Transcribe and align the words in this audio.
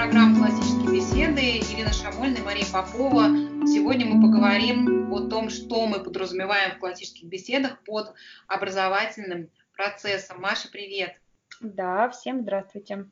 программа 0.00 0.34
«Классические 0.38 0.94
беседы». 0.94 1.40
Ирина 1.58 1.92
Шамольна 1.92 2.38
и 2.38 2.40
Мария 2.40 2.64
Попова. 2.72 3.26
Сегодня 3.66 4.06
мы 4.06 4.22
поговорим 4.22 5.12
о 5.12 5.28
том, 5.28 5.50
что 5.50 5.86
мы 5.86 6.02
подразумеваем 6.02 6.74
в 6.74 6.78
классических 6.78 7.28
беседах 7.28 7.84
под 7.84 8.14
образовательным 8.46 9.50
процессом. 9.76 10.40
Маша, 10.40 10.68
привет. 10.72 11.20
Да, 11.60 12.08
всем 12.08 12.40
здравствуйте. 12.40 13.10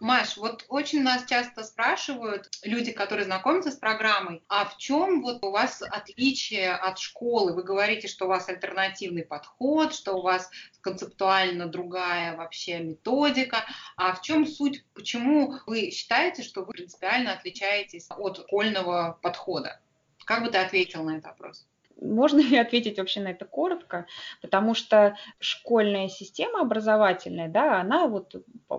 Маш, 0.00 0.36
вот 0.36 0.64
очень 0.68 1.02
нас 1.02 1.24
часто 1.24 1.64
спрашивают 1.64 2.50
люди, 2.62 2.92
которые 2.92 3.24
знакомятся 3.24 3.70
с 3.70 3.76
программой, 3.76 4.42
а 4.48 4.66
в 4.66 4.76
чем 4.76 5.22
вот 5.22 5.42
у 5.42 5.50
вас 5.50 5.82
отличие 5.82 6.72
от 6.72 6.98
школы? 6.98 7.54
Вы 7.54 7.62
говорите, 7.62 8.06
что 8.06 8.26
у 8.26 8.28
вас 8.28 8.48
альтернативный 8.48 9.24
подход, 9.24 9.94
что 9.94 10.14
у 10.14 10.22
вас 10.22 10.50
концептуально 10.82 11.66
другая 11.66 12.36
вообще 12.36 12.78
методика. 12.78 13.64
А 13.96 14.12
в 14.12 14.20
чем 14.20 14.46
суть? 14.46 14.84
Почему 14.92 15.54
вы 15.66 15.90
считаете, 15.90 16.42
что 16.42 16.62
вы 16.62 16.72
принципиально 16.72 17.32
отличаетесь 17.32 18.08
от 18.10 18.38
школьного 18.38 19.18
подхода? 19.22 19.80
Как 20.26 20.42
бы 20.42 20.50
ты 20.50 20.58
ответил 20.58 21.04
на 21.04 21.12
этот 21.12 21.26
вопрос? 21.26 21.66
Можно 22.00 22.40
ли 22.40 22.58
ответить 22.58 22.98
вообще 22.98 23.20
на 23.20 23.28
это 23.28 23.44
коротко? 23.44 24.06
Потому 24.42 24.74
что 24.74 25.16
школьная 25.38 26.08
система 26.08 26.60
образовательная, 26.60 27.48
да, 27.48 27.80
она 27.80 28.06
вот 28.06 28.34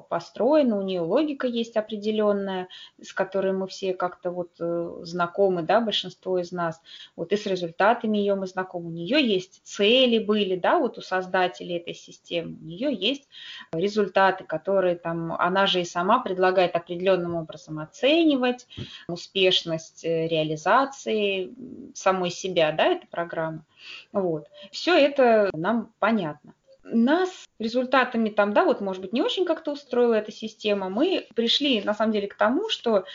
построена, 0.10 0.78
у 0.78 0.82
нее 0.82 1.02
логика 1.02 1.48
есть 1.48 1.78
определенная, 1.78 2.68
с 3.02 3.14
которой 3.14 3.54
мы 3.54 3.68
все 3.68 3.94
как-то 3.94 4.32
вот 4.32 4.52
э, 4.60 5.00
знакомы, 5.02 5.64
да, 5.64 5.82
большинство 5.82 6.40
из 6.40 6.52
нас. 6.52 6.82
Вот 7.16 7.32
и 7.32 7.38
с 7.38 7.46
результатами 7.46 8.18
ее 8.18 8.36
мы 8.36 8.48
знакомы. 8.48 8.88
У 8.88 8.92
нее 8.92 9.26
есть 9.26 9.62
цели 9.64 10.20
были, 10.20 10.56
да, 10.56 10.78
вот 10.78 10.98
у 10.98 11.02
создателей 11.02 11.78
этой 11.78 11.94
системы. 11.94 12.58
У 12.62 12.66
нее 12.66 12.94
есть 12.94 13.28
результаты, 13.72 14.44
которые 14.44 14.96
там, 14.96 15.34
она 15.34 15.68
же 15.68 15.82
и 15.82 15.86
сама 15.86 16.20
предлагает 16.20 16.76
определенным 16.76 17.36
образом 17.36 17.80
оценивать 17.80 18.68
успешность 19.08 20.06
э, 20.06 20.28
реализации 20.28 21.54
самой 21.94 22.30
себя, 22.30 22.72
да, 22.72 22.86
это 22.86 23.07
программы. 23.10 23.62
Вот. 24.12 24.48
Все 24.72 24.96
это 24.98 25.50
нам 25.54 25.94
понятно. 26.00 26.54
Нас 26.84 27.46
результатами 27.60 28.30
там, 28.30 28.54
да, 28.54 28.64
вот, 28.64 28.80
может 28.82 29.02
быть, 29.02 29.14
не 29.14 29.22
очень 29.22 29.46
как-то 29.46 29.72
устроила 29.72 30.14
эта 30.14 30.32
система. 30.32 30.90
Мы 30.90 31.28
пришли, 31.36 31.82
на 31.82 31.94
самом 31.94 32.14
деле, 32.14 32.28
к 32.28 32.36
тому, 32.36 32.70
что 32.70 33.06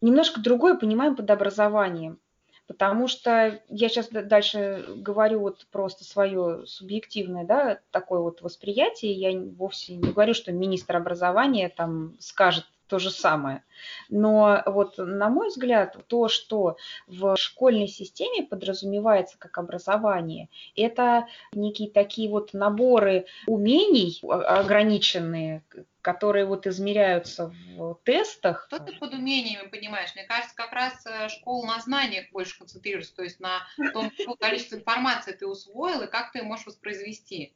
немножко 0.00 0.40
другое 0.40 0.74
понимаем 0.74 1.14
под 1.14 1.30
образованием. 1.30 2.18
Потому 2.66 3.08
что 3.08 3.60
я 3.68 3.88
сейчас 3.88 4.10
дальше 4.10 4.84
говорю 4.94 5.40
вот 5.40 5.66
просто 5.72 6.04
свое 6.04 6.64
субъективное, 6.66 7.44
да, 7.44 7.80
такое 7.90 8.20
вот 8.20 8.42
восприятие. 8.42 9.12
Я 9.12 9.36
вовсе 9.56 9.96
не 9.96 10.12
говорю, 10.12 10.34
что 10.34 10.52
министр 10.52 10.94
образования 10.96 11.68
там 11.68 12.14
скажет 12.20 12.64
то 12.90 12.98
же 12.98 13.10
самое. 13.10 13.62
Но 14.08 14.62
вот 14.66 14.98
на 14.98 15.30
мой 15.30 15.48
взгляд, 15.48 15.96
то, 16.08 16.28
что 16.28 16.76
в 17.06 17.36
школьной 17.36 17.88
системе 17.88 18.44
подразумевается 18.44 19.38
как 19.38 19.56
образование, 19.58 20.48
это 20.76 21.26
некие 21.52 21.88
такие 21.88 22.28
вот 22.28 22.52
наборы 22.52 23.26
умений 23.46 24.20
ограниченные, 24.28 25.62
которые 26.02 26.46
вот 26.46 26.66
измеряются 26.66 27.52
в 27.76 27.98
тестах. 28.04 28.66
Что 28.68 28.80
ты 28.80 28.98
под 28.98 29.14
умениями 29.14 29.68
понимаешь? 29.68 30.14
Мне 30.14 30.24
кажется, 30.24 30.56
как 30.56 30.72
раз 30.72 31.06
э, 31.06 31.28
школа 31.28 31.66
на 31.66 31.80
знаниях 31.80 32.30
больше 32.32 32.58
концентрируется, 32.58 33.14
то 33.14 33.22
есть 33.22 33.38
на 33.38 33.60
том, 33.92 34.10
какое 34.10 34.36
количество 34.36 34.76
информации 34.76 35.32
ты 35.32 35.46
усвоил 35.46 36.02
и 36.02 36.06
как 36.06 36.32
ты 36.32 36.42
можешь 36.42 36.66
воспроизвести. 36.66 37.54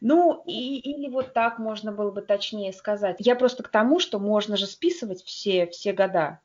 Ну, 0.00 0.42
и, 0.46 0.78
или 0.78 1.08
вот 1.08 1.32
так 1.32 1.58
можно 1.58 1.92
было 1.92 2.10
бы 2.10 2.22
точнее 2.22 2.72
сказать. 2.72 3.16
Я 3.20 3.36
просто 3.36 3.62
к 3.62 3.68
тому, 3.68 4.00
что 4.00 4.18
можно 4.18 4.56
же 4.56 4.66
списывать 4.66 5.22
все, 5.22 5.66
все 5.66 5.92
года. 5.92 6.40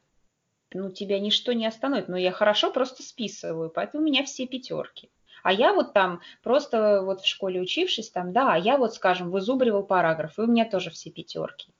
Ну, 0.74 0.92
тебя 0.92 1.20
ничто 1.20 1.54
не 1.54 1.66
остановит. 1.66 2.08
Но 2.08 2.18
я 2.18 2.32
хорошо 2.32 2.72
просто 2.72 3.04
списываю, 3.04 3.70
поэтому 3.70 4.04
у 4.04 4.06
меня 4.06 4.24
все 4.26 4.48
пятерки. 4.48 5.10
А 5.44 5.54
я 5.54 5.74
вот 5.74 5.94
там 5.94 6.22
просто 6.44 7.02
вот 7.02 7.22
в 7.22 7.28
школе 7.28 7.62
учившись 7.62 8.10
там, 8.10 8.34
да, 8.34 8.54
а 8.54 8.58
я 8.58 8.78
вот, 8.78 8.94
скажем, 8.94 9.32
вызубривал 9.32 9.84
параграф, 9.84 10.38
и 10.38 10.42
у 10.42 10.48
меня 10.48 10.66
тоже 10.66 10.90
все 10.90 11.10
пятерки. 11.10 11.72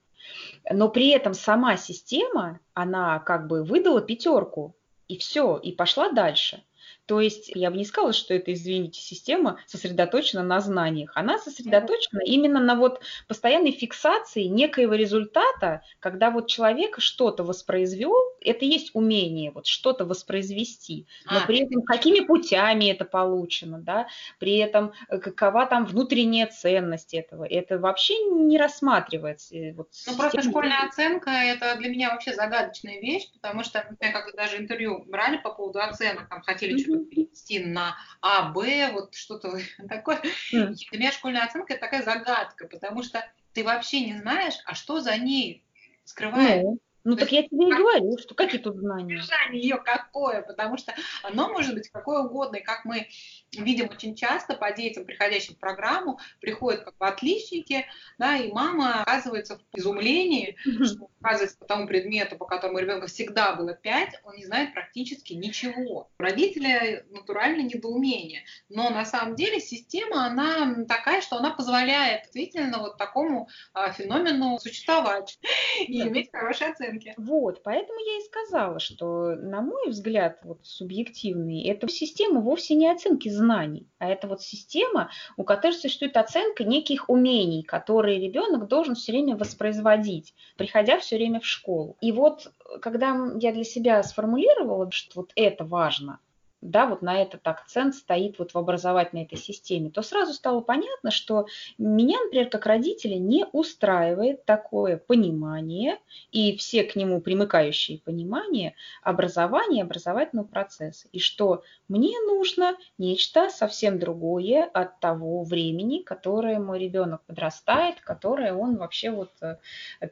Но 0.70 0.88
при 0.88 1.08
этом 1.08 1.34
сама 1.34 1.76
система, 1.76 2.60
она 2.74 3.18
как 3.18 3.46
бы 3.46 3.64
выдала 3.64 4.00
пятерку, 4.00 4.74
и 5.06 5.18
все, 5.18 5.56
и 5.56 5.72
пошла 5.72 6.10
дальше. 6.10 6.62
То 7.08 7.22
есть 7.22 7.50
я 7.54 7.70
бы 7.70 7.78
не 7.78 7.86
сказала, 7.86 8.12
что 8.12 8.34
это, 8.34 8.52
извините, 8.52 9.00
система 9.00 9.58
сосредоточена 9.64 10.42
на 10.42 10.60
знаниях. 10.60 11.10
Она 11.14 11.38
сосредоточена 11.38 12.20
именно 12.20 12.60
на 12.60 12.74
вот 12.74 13.00
постоянной 13.26 13.72
фиксации 13.72 14.42
некоего 14.42 14.92
результата, 14.92 15.80
когда 16.00 16.30
вот 16.30 16.48
человек 16.48 16.96
что-то 17.00 17.44
воспроизвел, 17.44 18.14
это 18.42 18.66
есть 18.66 18.90
умение 18.92 19.50
вот 19.52 19.66
что-то 19.66 20.04
воспроизвести, 20.04 21.06
но 21.24 21.38
а, 21.38 21.46
при 21.46 21.64
этом 21.64 21.82
какими 21.82 22.20
путями 22.20 22.90
это 22.90 23.06
получено, 23.06 23.78
да, 23.78 24.06
при 24.38 24.58
этом 24.58 24.92
э, 25.08 25.18
какова 25.18 25.64
там 25.64 25.86
внутренняя 25.86 26.46
ценность 26.46 27.14
этого, 27.14 27.44
это 27.44 27.78
вообще 27.78 28.18
не 28.18 28.58
рассматривается. 28.58 29.56
Э, 29.56 29.72
вот, 29.72 29.88
ну 30.06 30.14
просто 30.14 30.42
школьная 30.42 30.86
оценка 30.86 31.30
это 31.30 31.74
для 31.76 31.88
меня 31.88 32.10
вообще 32.10 32.34
загадочная 32.34 33.00
вещь, 33.00 33.32
потому 33.32 33.64
что, 33.64 33.84
например, 33.88 34.12
когда 34.12 34.42
даже 34.42 34.58
интервью 34.58 35.04
брали 35.06 35.38
по 35.38 35.50
поводу 35.50 35.80
оценок, 35.80 36.28
там 36.28 36.42
хотели 36.42 36.74
mm-hmm. 36.74 36.82
что-то 36.82 36.97
перевести 37.06 37.60
на 37.60 37.96
А, 38.20 38.50
Б, 38.50 38.90
вот 38.92 39.14
что-то 39.14 39.58
такое. 39.88 40.22
Mm. 40.52 40.74
Для 40.90 40.98
меня 40.98 41.12
школьная 41.12 41.44
оценка 41.44 41.74
это 41.74 41.80
такая 41.80 42.02
загадка, 42.02 42.66
потому 42.66 43.02
что 43.02 43.24
ты 43.52 43.64
вообще 43.64 44.00
не 44.00 44.18
знаешь, 44.18 44.54
а 44.64 44.74
что 44.74 45.00
за 45.00 45.16
ней 45.16 45.64
скрывает. 46.04 46.64
Mm. 46.64 46.78
Ну 47.08 47.14
То 47.14 47.20
так 47.20 47.32
есть, 47.32 47.50
я 47.52 47.58
тебе 47.58 47.70
и 47.70 47.74
говорю, 47.74 48.18
что 48.18 48.34
какие 48.34 48.60
тут 48.60 48.76
знания. 48.76 49.22
Содержание 49.22 49.62
ее 49.62 49.76
какое, 49.78 50.42
потому 50.42 50.76
что 50.76 50.94
оно 51.22 51.48
может 51.48 51.72
быть 51.72 51.88
какое 51.88 52.18
угодно, 52.18 52.56
и 52.56 52.62
как 52.62 52.84
мы 52.84 53.08
видим 53.52 53.88
очень 53.88 54.14
часто 54.14 54.54
по 54.54 54.70
детям, 54.72 55.06
приходящим 55.06 55.54
в 55.54 55.58
программу, 55.58 56.20
приходят 56.38 56.84
как 56.84 56.98
бы 56.98 57.06
отличники, 57.06 57.86
да, 58.18 58.36
и 58.36 58.52
мама 58.52 59.00
оказывается 59.00 59.58
в 59.58 59.78
изумлении, 59.78 60.58
что 60.84 61.08
оказывается 61.22 61.56
по 61.56 61.64
тому 61.64 61.86
предмету, 61.86 62.36
по 62.36 62.44
которому 62.44 62.78
ребенка 62.78 63.06
всегда 63.06 63.54
было 63.54 63.72
5, 63.72 64.20
он 64.24 64.36
не 64.36 64.44
знает 64.44 64.74
практически 64.74 65.32
ничего. 65.32 66.10
Родители 66.18 67.06
натурально 67.08 67.62
недоумение. 67.62 68.44
Но 68.68 68.90
на 68.90 69.06
самом 69.06 69.34
деле 69.34 69.60
система, 69.60 70.26
она 70.26 70.84
такая, 70.86 71.22
что 71.22 71.36
она 71.36 71.52
позволяет 71.52 72.24
действительно 72.24 72.80
вот 72.80 72.98
такому 72.98 73.48
а, 73.72 73.92
феномену 73.92 74.58
существовать 74.58 75.38
и 75.80 76.02
иметь 76.02 76.30
хорошие 76.30 76.72
оценки. 76.72 76.97
Вот, 77.16 77.62
поэтому 77.62 77.98
я 78.00 78.18
и 78.18 78.24
сказала, 78.24 78.78
что, 78.78 79.34
на 79.36 79.60
мой 79.60 79.88
взгляд, 79.88 80.38
вот 80.42 80.60
субъективный, 80.62 81.64
эта 81.64 81.88
система 81.88 82.40
вовсе 82.40 82.74
не 82.74 82.88
оценки 82.88 83.28
знаний, 83.28 83.86
а 83.98 84.08
это 84.08 84.28
вот 84.28 84.42
система, 84.42 85.10
у 85.36 85.44
которой 85.44 85.72
существует 85.72 86.16
оценка 86.16 86.64
неких 86.64 87.08
умений, 87.08 87.62
которые 87.62 88.20
ребенок 88.20 88.68
должен 88.68 88.94
все 88.94 89.12
время 89.12 89.36
воспроизводить, 89.36 90.34
приходя 90.56 90.98
все 90.98 91.16
время 91.16 91.40
в 91.40 91.46
школу. 91.46 91.96
И 92.00 92.12
вот 92.12 92.52
когда 92.80 93.16
я 93.38 93.52
для 93.52 93.64
себя 93.64 94.02
сформулировала, 94.02 94.90
что 94.90 95.22
вот 95.22 95.32
это 95.34 95.64
важно, 95.64 96.20
да, 96.60 96.86
вот 96.86 97.02
на 97.02 97.22
этот 97.22 97.46
акцент 97.46 97.94
стоит 97.94 98.38
вот 98.38 98.52
в 98.52 98.58
образовательной 98.58 99.24
этой 99.24 99.38
системе, 99.38 99.90
то 99.90 100.02
сразу 100.02 100.32
стало 100.32 100.60
понятно, 100.60 101.10
что 101.10 101.46
меня, 101.78 102.20
например, 102.20 102.48
как 102.48 102.66
родителя 102.66 103.16
не 103.16 103.46
устраивает 103.52 104.44
такое 104.44 104.96
понимание 104.96 105.98
и 106.32 106.56
все 106.56 106.82
к 106.82 106.96
нему 106.96 107.20
примыкающие 107.20 107.98
понимания 107.98 108.74
образования 109.02 109.82
образовательного 109.82 110.46
процесса, 110.46 111.06
и 111.12 111.20
что 111.20 111.62
мне 111.86 112.18
нужно 112.26 112.76
нечто 112.98 113.50
совсем 113.50 113.98
другое 113.98 114.64
от 114.64 114.98
того 115.00 115.44
времени, 115.44 116.02
которое 116.02 116.58
мой 116.58 116.80
ребенок 116.80 117.22
подрастает, 117.26 118.00
которое 118.00 118.52
он 118.52 118.76
вообще 118.76 119.10
вот 119.10 119.30
э, 119.40 119.58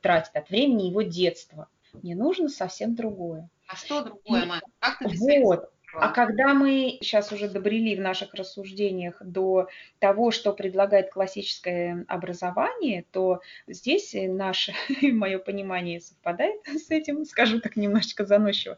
тратит, 0.03 0.37
от 0.37 0.49
времени 0.51 0.85
его 0.85 1.03
детства. 1.03 1.69
Мне 2.03 2.15
нужно 2.15 2.49
совсем 2.49 2.95
другое. 2.95 3.49
А 3.69 3.77
что 3.77 4.03
другое, 4.03 4.47
Мать? 4.47 4.63
Как 4.79 4.99
ты 4.99 5.43
вот. 5.43 5.71
А 5.99 6.09
когда 6.11 6.55
мы 6.55 6.99
сейчас 7.01 7.33
уже 7.33 7.49
добрели 7.49 7.97
в 7.97 8.01
наших 8.01 8.35
рассуждениях 8.35 9.17
до 9.21 9.69
того, 9.99 10.31
что 10.31 10.53
предлагает 10.53 11.11
классическое 11.11 12.05
образование, 12.09 13.05
то 13.11 13.41
здесь 13.67 14.15
наше, 14.15 14.73
мое 15.03 15.39
понимание 15.39 16.01
совпадает 16.01 16.61
с 16.67 16.91
этим, 16.91 17.25
скажу 17.25 17.61
так 17.61 17.77
немножечко 17.77 18.25
заносчиво. 18.25 18.77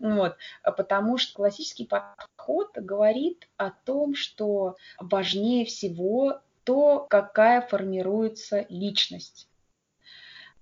Вот. 0.00 0.36
Потому 0.62 1.18
что 1.18 1.34
классический 1.34 1.86
подход 1.86 2.70
говорит 2.76 3.48
о 3.56 3.70
том, 3.70 4.14
что 4.14 4.76
важнее 4.98 5.64
всего 5.64 6.40
то, 6.64 7.06
какая 7.08 7.60
формируется 7.60 8.66
личность 8.68 9.48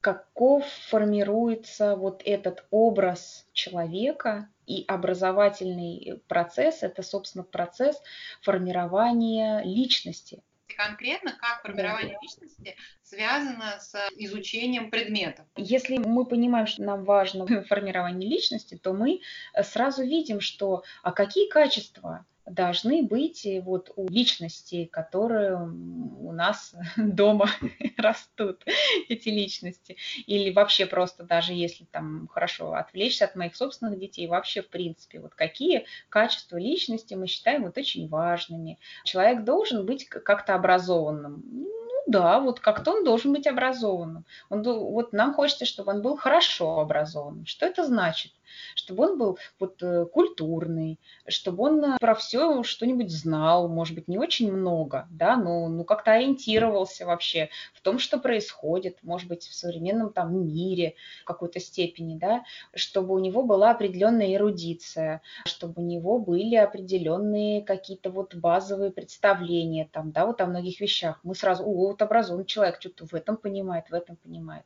каков 0.04 0.66
формируется 0.90 1.96
вот 1.96 2.20
этот 2.26 2.66
образ 2.70 3.46
человека, 3.54 4.50
и 4.66 4.84
образовательный 4.86 6.20
процесс– 6.28 6.78
это, 6.82 7.02
собственно, 7.02 7.42
процесс 7.42 8.02
формирования 8.42 9.62
личности. 9.64 10.42
конкретно, 10.76 11.32
как 11.32 11.62
формирование 11.62 12.18
личности 12.20 12.76
связано 13.02 13.78
с 13.80 13.94
изучением 14.16 14.90
предметов. 14.90 15.46
Если 15.56 15.96
мы 15.96 16.26
понимаем, 16.26 16.66
что 16.66 16.82
нам 16.82 17.04
важно 17.04 17.46
формирование 17.64 18.28
личности, 18.28 18.76
то 18.76 18.92
мы 18.92 19.22
сразу 19.62 20.02
видим, 20.02 20.40
что 20.40 20.82
а 21.02 21.12
какие 21.12 21.48
качества 21.48 22.26
должны 22.46 23.02
быть 23.02 23.46
вот 23.62 23.92
у 23.96 24.08
личностей, 24.08 24.86
которые 24.86 25.56
у 25.56 26.32
нас 26.32 26.74
дома 26.96 27.48
растут, 27.96 28.64
эти 29.08 29.28
личности. 29.28 29.96
Или 30.26 30.52
вообще 30.52 30.86
просто 30.86 31.24
даже 31.24 31.52
если 31.52 31.84
там 31.84 32.28
хорошо 32.32 32.74
отвлечься 32.74 33.24
от 33.24 33.36
моих 33.36 33.56
собственных 33.56 33.98
детей, 33.98 34.26
вообще 34.26 34.62
в 34.62 34.68
принципе, 34.68 35.20
вот 35.20 35.34
какие 35.34 35.86
качества 36.08 36.58
личности 36.58 37.14
мы 37.14 37.26
считаем 37.26 37.64
вот 37.64 37.78
очень 37.78 38.08
важными. 38.08 38.78
Человек 39.04 39.44
должен 39.44 39.86
быть 39.86 40.08
как-то 40.08 40.54
образованным. 40.54 41.42
Ну 41.50 41.70
да, 42.06 42.40
вот 42.40 42.60
как-то 42.60 42.92
он 42.92 43.04
должен 43.04 43.32
быть 43.32 43.46
образованным. 43.46 44.24
Он, 44.50 44.62
вот 44.62 45.12
нам 45.12 45.32
хочется, 45.34 45.64
чтобы 45.64 45.92
он 45.92 46.02
был 46.02 46.16
хорошо 46.16 46.80
образованным. 46.80 47.46
Что 47.46 47.66
это 47.66 47.84
значит? 47.84 48.32
Чтобы 48.74 49.04
он 49.04 49.18
был 49.18 49.38
вот 49.58 49.82
э, 49.82 50.06
культурный, 50.06 50.98
чтобы 51.26 51.64
он 51.64 51.84
э, 51.84 51.98
про 51.98 52.14
все 52.14 52.62
что-нибудь 52.62 53.10
знал, 53.10 53.68
может 53.68 53.94
быть, 53.94 54.08
не 54.08 54.18
очень 54.18 54.52
много, 54.52 55.06
да, 55.10 55.36
но 55.36 55.68
ну, 55.68 55.84
как-то 55.84 56.12
ориентировался 56.12 57.06
вообще 57.06 57.50
в 57.72 57.80
том, 57.80 57.98
что 57.98 58.18
происходит, 58.18 58.98
может 59.02 59.28
быть, 59.28 59.44
в 59.44 59.54
современном 59.54 60.12
там 60.12 60.46
мире 60.46 60.94
в 61.22 61.24
какой-то 61.24 61.60
степени, 61.60 62.16
да, 62.16 62.44
чтобы 62.74 63.14
у 63.14 63.18
него 63.18 63.42
была 63.42 63.70
определенная 63.70 64.34
эрудиция, 64.34 65.22
чтобы 65.46 65.82
у 65.82 65.84
него 65.84 66.18
были 66.18 66.56
определенные 66.56 67.62
какие-то 67.62 68.10
вот 68.10 68.34
базовые 68.34 68.90
представления 68.90 69.88
там, 69.90 70.12
да, 70.12 70.26
вот 70.26 70.40
о 70.40 70.46
многих 70.46 70.80
вещах. 70.80 71.20
Мы 71.22 71.34
сразу, 71.34 71.64
о, 71.64 71.88
вот 71.88 72.02
образованный 72.02 72.46
человек 72.46 72.76
что-то 72.80 73.06
в 73.06 73.14
этом 73.14 73.36
понимает, 73.36 73.90
в 73.90 73.94
этом 73.94 74.16
понимает. 74.16 74.64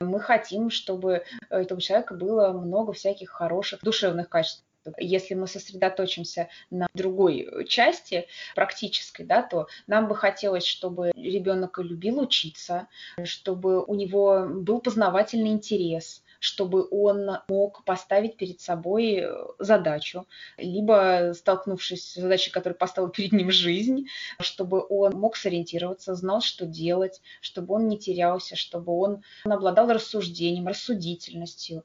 Мы 0.00 0.20
хотим, 0.20 0.70
чтобы 0.70 1.24
у 1.50 1.54
этого 1.54 1.80
человека 1.80 2.14
было 2.14 2.52
много 2.52 2.92
всяких 2.92 3.09
хороших 3.24 3.82
душевных 3.82 4.28
качеств. 4.28 4.64
Если 4.98 5.34
мы 5.34 5.46
сосредоточимся 5.46 6.48
на 6.70 6.88
другой 6.94 7.66
части 7.68 8.26
практической, 8.54 9.24
да, 9.24 9.42
то 9.42 9.66
нам 9.86 10.08
бы 10.08 10.16
хотелось, 10.16 10.64
чтобы 10.64 11.12
ребенок 11.14 11.78
любил 11.78 12.20
учиться, 12.20 12.88
чтобы 13.24 13.84
у 13.84 13.94
него 13.94 14.46
был 14.48 14.80
познавательный 14.80 15.50
интерес, 15.50 16.22
чтобы 16.38 16.88
он 16.90 17.30
мог 17.48 17.84
поставить 17.84 18.38
перед 18.38 18.60
собой 18.60 19.26
задачу, 19.58 20.26
либо 20.56 21.32
столкнувшись 21.34 22.12
с 22.12 22.14
задачей, 22.14 22.50
которую 22.50 22.78
поставила 22.78 23.10
перед 23.10 23.32
ним 23.32 23.50
жизнь, 23.50 24.06
чтобы 24.40 24.84
он 24.88 25.12
мог 25.12 25.36
сориентироваться, 25.36 26.14
знал, 26.14 26.40
что 26.40 26.64
делать, 26.64 27.20
чтобы 27.42 27.74
он 27.74 27.88
не 27.88 27.98
терялся, 27.98 28.56
чтобы 28.56 28.98
он 28.98 29.22
обладал 29.44 29.92
рассуждением, 29.92 30.68
рассудительностью, 30.68 31.84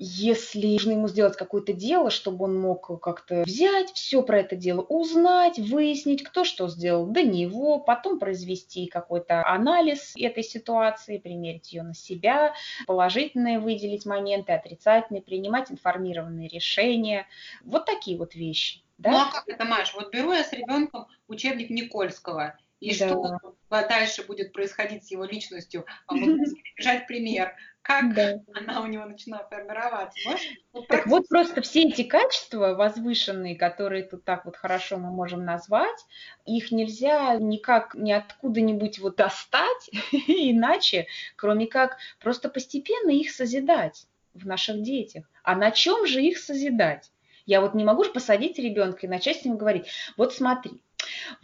если 0.00 0.66
нужно 0.66 0.92
ему 0.92 1.08
сделать 1.08 1.36
какое-то 1.36 1.72
дело, 1.72 2.10
чтобы 2.10 2.44
он 2.44 2.56
мог 2.56 3.00
как-то 3.02 3.42
взять 3.42 3.90
все 3.92 4.22
про 4.22 4.40
это 4.40 4.54
дело, 4.54 4.80
узнать, 4.82 5.58
выяснить, 5.58 6.22
кто 6.22 6.44
что 6.44 6.68
сделал 6.68 7.06
до 7.06 7.22
него, 7.22 7.80
потом 7.80 8.20
произвести 8.20 8.86
какой-то 8.86 9.44
анализ 9.44 10.14
этой 10.16 10.44
ситуации, 10.44 11.18
примерить 11.18 11.72
ее 11.72 11.82
на 11.82 11.94
себя, 11.94 12.54
положительные 12.86 13.58
выделить 13.58 14.06
моменты, 14.06 14.52
отрицательные, 14.52 15.20
принимать 15.20 15.72
информированные 15.72 16.48
решения. 16.48 17.26
Вот 17.64 17.84
такие 17.84 18.16
вот 18.16 18.36
вещи. 18.36 18.82
Да? 18.98 19.10
Ну 19.10 19.18
а 19.18 19.32
как 19.32 19.48
это, 19.48 19.64
Маш? 19.64 19.94
Вот 19.94 20.12
беру 20.12 20.32
я 20.32 20.44
с 20.44 20.52
ребенком 20.52 21.08
учебник 21.26 21.70
Никольского, 21.70 22.56
и 22.80 22.96
да. 22.96 23.08
что 23.08 23.38
дальше 23.70 24.24
будет 24.24 24.52
происходить 24.52 25.04
с 25.04 25.10
его 25.10 25.24
личностью? 25.24 25.84
А 26.06 26.14
вот 26.14 26.38
бежать 26.76 27.06
пример 27.08 27.56
как 27.82 28.14
да. 28.14 28.34
она 28.54 28.82
у 28.82 28.86
него 28.86 29.06
начинает 29.06 29.48
формироваться. 29.48 30.18
Можешь? 30.28 30.48
Вот 30.72 30.88
так 30.88 31.06
вот 31.06 31.28
просто 31.28 31.62
все 31.62 31.84
эти 31.84 32.02
качества 32.02 32.74
возвышенные, 32.74 33.56
которые 33.56 34.02
тут 34.02 34.24
так 34.24 34.44
вот 34.44 34.56
хорошо 34.56 34.98
мы 34.98 35.10
можем 35.10 35.44
назвать, 35.44 35.98
их 36.44 36.70
нельзя 36.70 37.36
никак 37.36 37.94
ни 37.94 38.12
откуда-нибудь 38.12 38.98
вот 38.98 39.16
достать 39.16 39.90
иначе, 40.12 41.06
кроме 41.36 41.66
как 41.66 41.96
просто 42.20 42.48
постепенно 42.48 43.10
их 43.10 43.30
созидать 43.30 44.06
в 44.34 44.46
наших 44.46 44.82
детях. 44.82 45.24
А 45.42 45.56
на 45.56 45.70
чем 45.70 46.06
же 46.06 46.22
их 46.22 46.38
созидать? 46.38 47.10
Я 47.46 47.62
вот 47.62 47.72
не 47.74 47.84
могу 47.84 48.04
же 48.04 48.12
посадить 48.12 48.58
ребенка 48.58 49.06
и 49.06 49.08
начать 49.08 49.40
с 49.40 49.44
ним 49.46 49.56
говорить, 49.56 49.86
вот 50.18 50.34
смотри, 50.34 50.82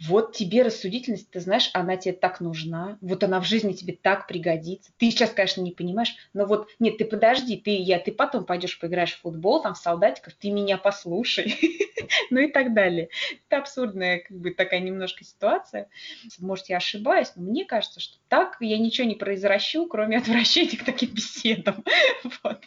вот 0.07 0.35
тебе 0.35 0.63
рассудительность, 0.63 1.29
ты 1.29 1.39
знаешь, 1.39 1.69
она 1.73 1.97
тебе 1.97 2.13
так 2.13 2.39
нужна, 2.39 2.97
вот 3.01 3.23
она 3.23 3.39
в 3.39 3.45
жизни 3.45 3.73
тебе 3.73 3.93
так 3.93 4.27
пригодится. 4.27 4.91
Ты 4.97 5.11
сейчас, 5.11 5.31
конечно, 5.31 5.61
не 5.61 5.71
понимаешь, 5.71 6.15
но 6.33 6.45
вот, 6.45 6.69
нет, 6.79 6.97
ты 6.97 7.05
подожди, 7.05 7.57
ты, 7.57 7.71
я, 7.71 7.99
ты 7.99 8.11
потом 8.11 8.45
пойдешь 8.45 8.79
поиграешь 8.79 9.13
в 9.13 9.21
футбол, 9.21 9.61
там, 9.61 9.73
в 9.73 9.77
солдатиков, 9.77 10.33
ты 10.33 10.51
меня 10.51 10.77
послушай, 10.77 11.55
ну 12.29 12.39
и 12.39 12.51
так 12.51 12.73
далее. 12.73 13.09
Это 13.47 13.57
абсурдная, 13.61 14.19
как 14.19 14.37
бы, 14.37 14.51
такая 14.51 14.79
немножко 14.79 15.23
ситуация. 15.23 15.89
Может, 16.39 16.69
я 16.69 16.77
ошибаюсь, 16.77 17.31
но 17.35 17.43
мне 17.43 17.65
кажется, 17.65 17.99
что 17.99 18.17
так 18.27 18.57
я 18.59 18.77
ничего 18.77 19.07
не 19.07 19.15
произращу, 19.15 19.87
кроме 19.87 20.17
отвращения 20.19 20.77
к 20.77 20.85
таким 20.85 21.11
беседам. 21.11 21.83
Вот. 22.43 22.61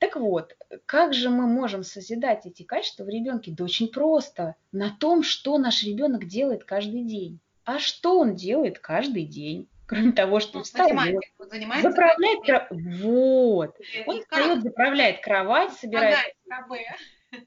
Так 0.00 0.16
вот, 0.16 0.56
как 0.84 1.14
же 1.14 1.30
мы 1.30 1.46
можем 1.46 1.82
созидать 1.82 2.46
эти 2.46 2.62
качества 2.62 3.04
в 3.04 3.08
ребенке? 3.08 3.52
Да 3.52 3.64
очень 3.64 3.88
просто. 3.88 4.56
На 4.72 4.90
том, 4.90 5.22
что 5.22 5.56
наш 5.58 5.82
ребенок 5.82 6.05
делает 6.20 6.64
каждый 6.64 7.04
день. 7.04 7.40
А 7.64 7.78
что 7.78 8.18
он 8.18 8.34
делает 8.34 8.78
каждый 8.78 9.24
день? 9.24 9.68
Кроме 9.86 10.12
того, 10.12 10.40
что 10.40 10.58
ну, 10.58 10.64
встает, 10.64 11.22
заправляет 11.82 12.44
кровать. 12.44 12.70
Вот. 12.70 13.76
Он 14.06 14.20
встает, 14.20 14.62
заправляет 14.62 15.20
кровать, 15.20 15.72
собирает 15.74 16.18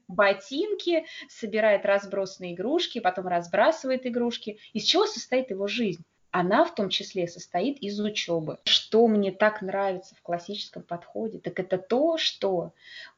ботинки, 0.08 1.06
собирает 1.28 1.84
разбросанные 1.84 2.54
игрушки, 2.54 3.00
потом 3.00 3.26
разбрасывает 3.26 4.06
игрушки. 4.06 4.58
Из 4.72 4.84
чего 4.84 5.06
состоит 5.06 5.50
его 5.50 5.66
жизнь? 5.66 6.04
Она 6.30 6.64
в 6.64 6.74
том 6.74 6.88
числе 6.88 7.26
состоит 7.26 7.78
из 7.78 7.98
учебы. 8.00 8.58
Что 8.64 9.06
мне 9.06 9.32
так 9.32 9.62
нравится 9.62 10.14
в 10.14 10.22
классическом 10.22 10.82
подходе, 10.82 11.38
так 11.38 11.58
это 11.58 11.78
то, 11.78 12.18
что 12.18 12.72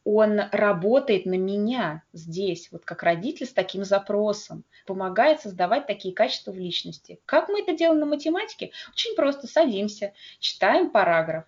он 0.04 0.40
работает 0.50 1.26
на 1.26 1.36
меня 1.36 2.02
здесь, 2.12 2.68
вот 2.72 2.84
как 2.84 3.02
родитель 3.02 3.46
с 3.46 3.52
таким 3.52 3.84
запросом, 3.84 4.64
помогает 4.86 5.40
создавать 5.40 5.86
такие 5.86 6.14
качества 6.14 6.52
в 6.52 6.58
личности. 6.58 7.20
Как 7.26 7.48
мы 7.48 7.60
это 7.60 7.76
делаем 7.76 8.00
на 8.00 8.06
математике? 8.06 8.72
Очень 8.92 9.14
просто 9.14 9.46
садимся, 9.46 10.12
читаем 10.40 10.90
параграф, 10.90 11.44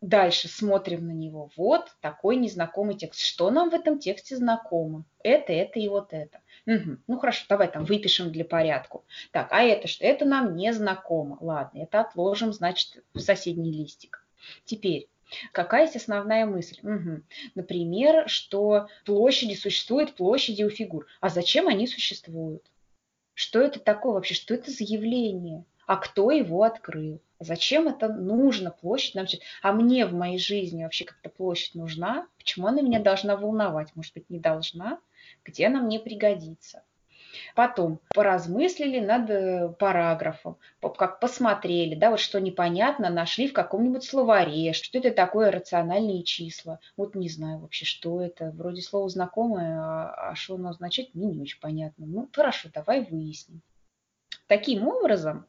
Дальше 0.00 0.48
смотрим 0.48 1.06
на 1.06 1.12
него. 1.12 1.50
Вот 1.56 1.94
такой 2.00 2.36
незнакомый 2.36 2.96
текст. 2.96 3.20
Что 3.20 3.50
нам 3.50 3.70
в 3.70 3.74
этом 3.74 3.98
тексте 3.98 4.36
знакомо? 4.36 5.04
Это, 5.22 5.52
это 5.52 5.78
и 5.78 5.88
вот 5.88 6.12
это. 6.12 6.40
Угу. 6.66 6.98
Ну 7.06 7.18
хорошо, 7.18 7.44
давай 7.48 7.70
там 7.70 7.84
выпишем 7.84 8.30
для 8.32 8.44
порядку. 8.44 9.04
Так, 9.32 9.48
а 9.52 9.62
это 9.62 9.88
что? 9.88 10.04
Это 10.04 10.24
нам 10.24 10.56
не 10.56 10.72
знакомо. 10.72 11.38
Ладно, 11.40 11.82
это 11.82 12.00
отложим, 12.00 12.52
значит, 12.52 13.02
в 13.14 13.20
соседний 13.20 13.72
листик. 13.72 14.26
Теперь, 14.64 15.08
Какая 15.52 15.82
есть 15.82 15.96
основная 15.96 16.46
мысль? 16.46 16.78
Угу. 16.82 17.22
Например, 17.54 18.28
что 18.28 18.88
площади 19.04 19.54
существуют, 19.54 20.14
площади 20.14 20.62
у 20.62 20.70
фигур. 20.70 21.06
А 21.20 21.28
зачем 21.28 21.68
они 21.68 21.86
существуют? 21.86 22.64
Что 23.34 23.60
это 23.60 23.78
такое 23.78 24.14
вообще? 24.14 24.34
Что 24.34 24.54
это 24.54 24.70
за 24.70 24.84
явление? 24.84 25.64
А 25.88 25.96
кто 25.96 26.30
его 26.30 26.62
открыл? 26.62 27.20
Зачем 27.40 27.88
это 27.88 28.08
нужно, 28.08 28.70
площадь 28.70 29.16
нам 29.16 29.26
А 29.62 29.72
мне 29.72 30.06
в 30.06 30.14
моей 30.14 30.38
жизни 30.38 30.84
вообще 30.84 31.04
как-то 31.04 31.28
площадь 31.28 31.74
нужна? 31.74 32.28
Почему 32.36 32.68
она 32.68 32.80
меня 32.80 33.00
должна 33.00 33.36
волновать? 33.36 33.88
Может 33.96 34.14
быть, 34.14 34.30
не 34.30 34.38
должна? 34.38 35.00
где 35.44 35.66
она 35.66 35.80
мне 35.80 35.98
пригодится. 35.98 36.84
Потом 37.54 38.00
поразмыслили 38.12 39.00
над 39.00 39.30
э, 39.30 39.68
параграфом, 39.78 40.56
как 40.80 41.20
посмотрели, 41.20 41.94
да, 41.94 42.10
вот 42.10 42.20
что 42.20 42.40
непонятно, 42.40 43.10
нашли 43.10 43.48
в 43.48 43.52
каком-нибудь 43.52 44.02
словаре, 44.02 44.72
что 44.72 44.98
это 44.98 45.10
такое 45.10 45.50
рациональные 45.50 46.24
числа. 46.24 46.80
Вот 46.96 47.14
не 47.14 47.28
знаю 47.28 47.58
вообще, 47.58 47.84
что 47.84 48.20
это. 48.22 48.50
Вроде 48.52 48.82
слово 48.82 49.08
знакомое, 49.08 49.78
а, 49.78 50.30
а 50.30 50.34
что 50.34 50.54
оно 50.54 50.70
означает, 50.70 51.14
мне 51.14 51.26
не 51.26 51.42
очень 51.42 51.60
понятно. 51.60 52.06
Ну, 52.06 52.28
хорошо, 52.32 52.70
давай 52.72 53.02
выясним. 53.04 53.62
Таким 54.48 54.88
образом, 54.88 55.46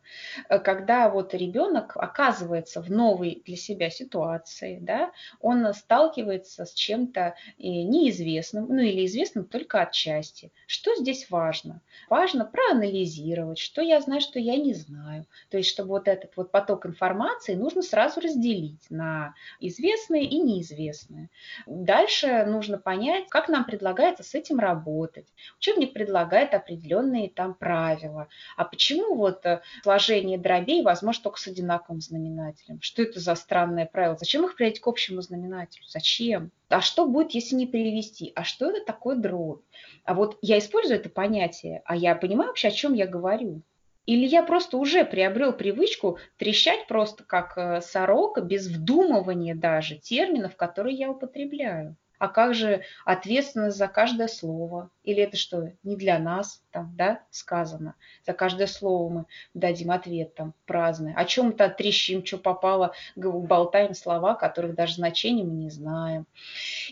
э, 0.49 0.59
когда 0.59 1.09
вот 1.09 1.33
ребенок 1.33 1.93
оказывается 1.95 2.81
в 2.81 2.91
новой 2.91 3.41
для 3.45 3.55
себя 3.55 3.89
ситуации, 3.89 4.77
да, 4.81 5.11
он 5.39 5.73
сталкивается 5.73 6.65
с 6.65 6.73
чем-то 6.73 7.21
э, 7.21 7.33
неизвестным, 7.57 8.67
ну 8.67 8.81
или 8.81 9.05
известным 9.05 9.45
только 9.45 9.81
отчасти. 9.81 10.51
Что 10.67 10.95
здесь 10.95 11.29
важно? 11.29 11.81
Важно 12.09 12.43
проанализировать, 12.43 13.57
что 13.57 13.81
я 13.81 14.01
знаю, 14.01 14.19
что 14.19 14.37
я 14.37 14.57
не 14.57 14.73
знаю. 14.73 15.25
То 15.49 15.57
есть, 15.57 15.69
чтобы 15.69 15.89
вот 15.91 16.09
этот 16.09 16.35
вот 16.35 16.51
поток 16.51 16.85
информации 16.85 17.55
нужно 17.55 17.81
сразу 17.81 18.19
разделить 18.19 18.85
на 18.89 19.33
известное 19.61 20.21
и 20.21 20.39
неизвестное. 20.39 21.29
Дальше 21.65 22.43
нужно 22.45 22.77
понять, 22.77 23.29
как 23.29 23.47
нам 23.47 23.63
предлагается 23.63 24.23
с 24.23 24.35
этим 24.35 24.59
работать. 24.59 25.27
Учебник 25.57 25.93
предлагает 25.93 26.53
определенные 26.53 27.29
там 27.29 27.53
правила. 27.53 28.27
А 28.57 28.65
почему 28.65 28.88
почему 28.89 29.15
вот 29.15 29.45
э, 29.45 29.61
сложение 29.83 30.37
дробей 30.37 30.81
возможно 30.81 31.23
только 31.23 31.39
с 31.39 31.47
одинаковым 31.47 32.01
знаменателем? 32.01 32.81
Что 32.81 33.03
это 33.03 33.19
за 33.19 33.35
странное 33.35 33.85
правило? 33.85 34.17
Зачем 34.17 34.45
их 34.45 34.55
приводить 34.55 34.81
к 34.81 34.87
общему 34.87 35.21
знаменателю? 35.21 35.83
Зачем? 35.87 36.51
А 36.69 36.81
что 36.81 37.05
будет, 37.05 37.31
если 37.31 37.55
не 37.55 37.67
перевести? 37.67 38.31
А 38.35 38.43
что 38.43 38.71
это 38.71 38.83
такое 38.83 39.15
дробь? 39.15 39.61
А 40.05 40.13
вот 40.13 40.37
я 40.41 40.57
использую 40.57 40.99
это 40.99 41.09
понятие, 41.09 41.81
а 41.85 41.95
я 41.95 42.15
понимаю 42.15 42.49
вообще, 42.49 42.69
о 42.69 42.71
чем 42.71 42.93
я 42.93 43.05
говорю. 43.05 43.61
Или 44.05 44.25
я 44.25 44.41
просто 44.41 44.77
уже 44.77 45.05
приобрел 45.05 45.53
привычку 45.53 46.17
трещать 46.37 46.87
просто 46.87 47.23
как 47.23 47.57
э, 47.57 47.81
сорока, 47.81 48.41
без 48.41 48.67
вдумывания 48.67 49.53
даже 49.53 49.97
терминов, 49.97 50.55
которые 50.55 50.95
я 50.97 51.11
употребляю. 51.11 51.95
А 52.19 52.27
как 52.27 52.53
же 52.53 52.83
ответственность 53.05 53.77
за 53.77 53.87
каждое 53.87 54.27
слово? 54.27 54.91
Или 55.03 55.23
это 55.23 55.37
что, 55.37 55.71
не 55.83 55.95
для 55.95 56.19
нас 56.19 56.61
там, 56.71 56.93
да, 56.95 57.23
сказано? 57.31 57.95
За 58.27 58.33
каждое 58.33 58.67
слово 58.67 59.09
мы 59.09 59.25
дадим 59.53 59.89
ответ 59.89 60.35
там 60.35 60.53
праздный. 60.65 61.13
О 61.15 61.25
чем-то 61.25 61.69
трещим, 61.69 62.23
что 62.23 62.37
попало, 62.37 62.93
болтаем 63.15 63.95
слова, 63.95 64.35
которых 64.35 64.75
даже 64.75 64.95
значения 64.95 65.43
мы 65.43 65.55
не 65.55 65.69
знаем. 65.69 66.27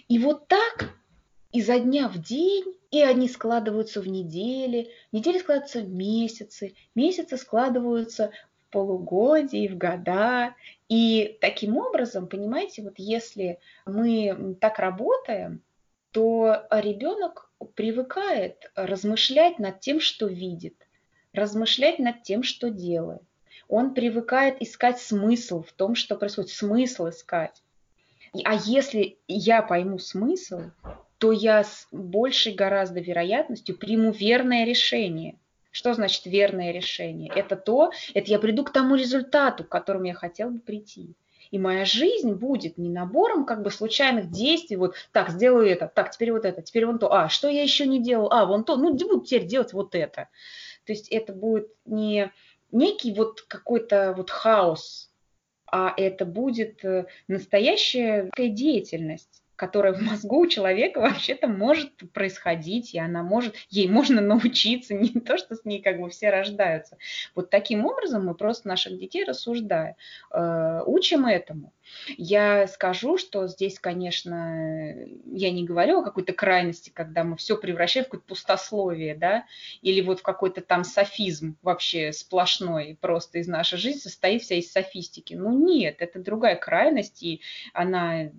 И 0.08 0.18
вот 0.18 0.48
так 0.48 0.92
изо 1.52 1.78
дня 1.80 2.08
в 2.08 2.18
день 2.18 2.74
и 2.90 3.02
они 3.02 3.28
складываются 3.28 4.02
в 4.02 4.08
недели, 4.08 4.90
недели 5.12 5.40
складываются 5.40 5.82
в 5.82 5.90
месяцы, 5.90 6.76
месяцы 6.96 7.36
складываются 7.36 8.32
в 8.56 8.72
полугодия, 8.72 9.70
в 9.70 9.78
года. 9.78 10.56
И 10.90 11.38
таким 11.42 11.78
образом, 11.78 12.28
понимаете, 12.28 12.82
вот 12.82 12.94
если 12.98 13.60
мы 13.86 14.56
так 14.62 14.80
работаем, 14.80 15.62
то 16.12 16.66
ребенок 16.72 17.52
привыкает 17.76 18.72
размышлять 18.76 19.60
над 19.60 19.82
тем, 19.82 20.00
что 20.00 20.28
видит, 20.28 20.88
размышлять 21.34 22.00
над 22.00 22.24
тем, 22.24 22.44
что 22.44 22.70
делает. 22.70 23.22
Он 23.68 23.94
привыкает 23.94 24.62
искать 24.62 25.00
смысл 25.00 25.62
в 25.62 25.74
том, 25.74 25.96
что 25.96 26.16
происходит, 26.16 26.52
смысл 26.52 27.10
искать. 27.10 27.62
А 28.46 28.56
если 28.56 29.18
я 29.28 29.62
пойму 29.62 30.00
смысл, 30.00 30.62
то 31.18 31.32
я 31.32 31.64
с 31.64 31.88
большей 31.92 32.54
гораздо 32.54 33.00
вероятностью 33.00 33.78
приму 33.78 34.12
верное 34.12 34.66
решение. 34.66 35.38
Что 35.72 35.94
значит 35.94 36.26
верное 36.26 36.72
решение? 36.72 37.32
Это 37.34 37.56
то, 37.56 37.92
это 38.14 38.32
я 38.32 38.40
приду 38.40 38.64
к 38.64 38.72
тому 38.72 38.96
результату, 38.96 39.64
к 39.64 39.70
которому 39.70 40.06
я 40.06 40.14
хотел 40.14 40.50
бы 40.50 40.60
прийти. 40.60 41.16
И 41.52 41.60
моя 41.60 41.86
жизнь 41.86 42.34
будет 42.34 42.78
не 42.78 42.90
набором 42.90 43.46
как 43.46 43.62
бы 43.62 43.72
случайных 43.72 44.30
действий, 44.32 44.76
вот 44.76 44.96
так, 45.12 45.30
сделаю 45.30 45.68
это, 45.68 45.88
так, 45.88 46.12
теперь 46.12 46.32
вот 46.32 46.46
это, 46.46 46.62
теперь 46.62 46.86
вон 46.86 47.00
то, 47.00 47.14
а, 47.14 47.30
что 47.30 47.48
я 47.48 47.64
еще 47.64 47.86
не 47.86 48.02
делал, 48.02 48.32
а, 48.32 48.46
вон 48.46 48.64
то, 48.64 48.76
ну, 48.76 48.94
буду 48.94 49.22
теперь 49.22 49.46
делать 49.46 49.74
вот 49.74 49.96
это. 49.96 50.30
То 50.86 50.94
есть 50.94 51.10
это 51.10 51.34
будет 51.34 51.70
не 51.86 52.32
некий 52.72 53.14
вот 53.14 53.42
какой-то 53.42 54.14
вот 54.16 54.30
хаос, 54.30 55.10
а 55.70 55.94
это 55.96 56.26
будет 56.26 56.84
э, 56.84 57.06
настоящая 57.28 58.30
деятельность 58.38 59.44
которая 59.58 59.92
в 59.92 60.02
мозгу 60.02 60.40
у 60.42 60.48
человека 60.48 61.00
вообще-то 61.00 61.48
может 61.48 61.92
происходить, 62.14 62.94
и 62.94 63.00
она 63.00 63.24
может, 63.24 63.56
ей 63.70 63.90
можно 63.90 64.22
научиться, 64.22 64.94
не 64.94 65.10
то, 65.10 65.38
что 65.38 65.56
с 65.56 65.66
ней 65.66 65.82
как 65.82 66.00
бы 66.00 66.10
все 66.10 66.30
рождаются. 66.30 66.98
Вот 67.36 67.50
таким 67.50 67.86
образом 67.86 68.26
мы 68.26 68.36
просто 68.36 68.70
наших 68.70 68.98
детей, 68.98 69.26
рассуждая, 69.26 69.98
э, 70.32 70.82
учим 70.86 71.26
этому. 71.26 71.74
Я 72.18 72.68
скажу, 72.68 73.18
что 73.18 73.48
здесь, 73.48 73.80
конечно, 73.80 74.96
я 75.26 75.52
не 75.52 75.66
говорю 75.66 76.00
о 76.00 76.04
какой-то 76.04 76.34
крайности, 76.34 76.92
когда 76.94 77.24
мы 77.24 77.38
все 77.38 77.58
превращаем 77.58 78.06
в 78.06 78.08
какое-то 78.10 78.28
пустословие, 78.28 79.16
да, 79.16 79.46
или 79.82 80.02
вот 80.02 80.20
в 80.20 80.24
какой-то 80.24 80.62
там 80.62 80.84
софизм 80.84 81.58
вообще 81.62 82.14
сплошной, 82.14 82.98
просто 83.02 83.40
из 83.40 83.48
нашей 83.48 83.78
жизни 83.78 84.00
состоит 84.00 84.42
вся 84.42 84.56
из 84.56 84.72
софистики. 84.72 85.34
Ну 85.34 85.52
нет, 85.58 85.98
это 86.00 86.20
другая 86.20 86.56
крайность, 86.56 87.24
и 87.24 87.42
она 87.74 88.32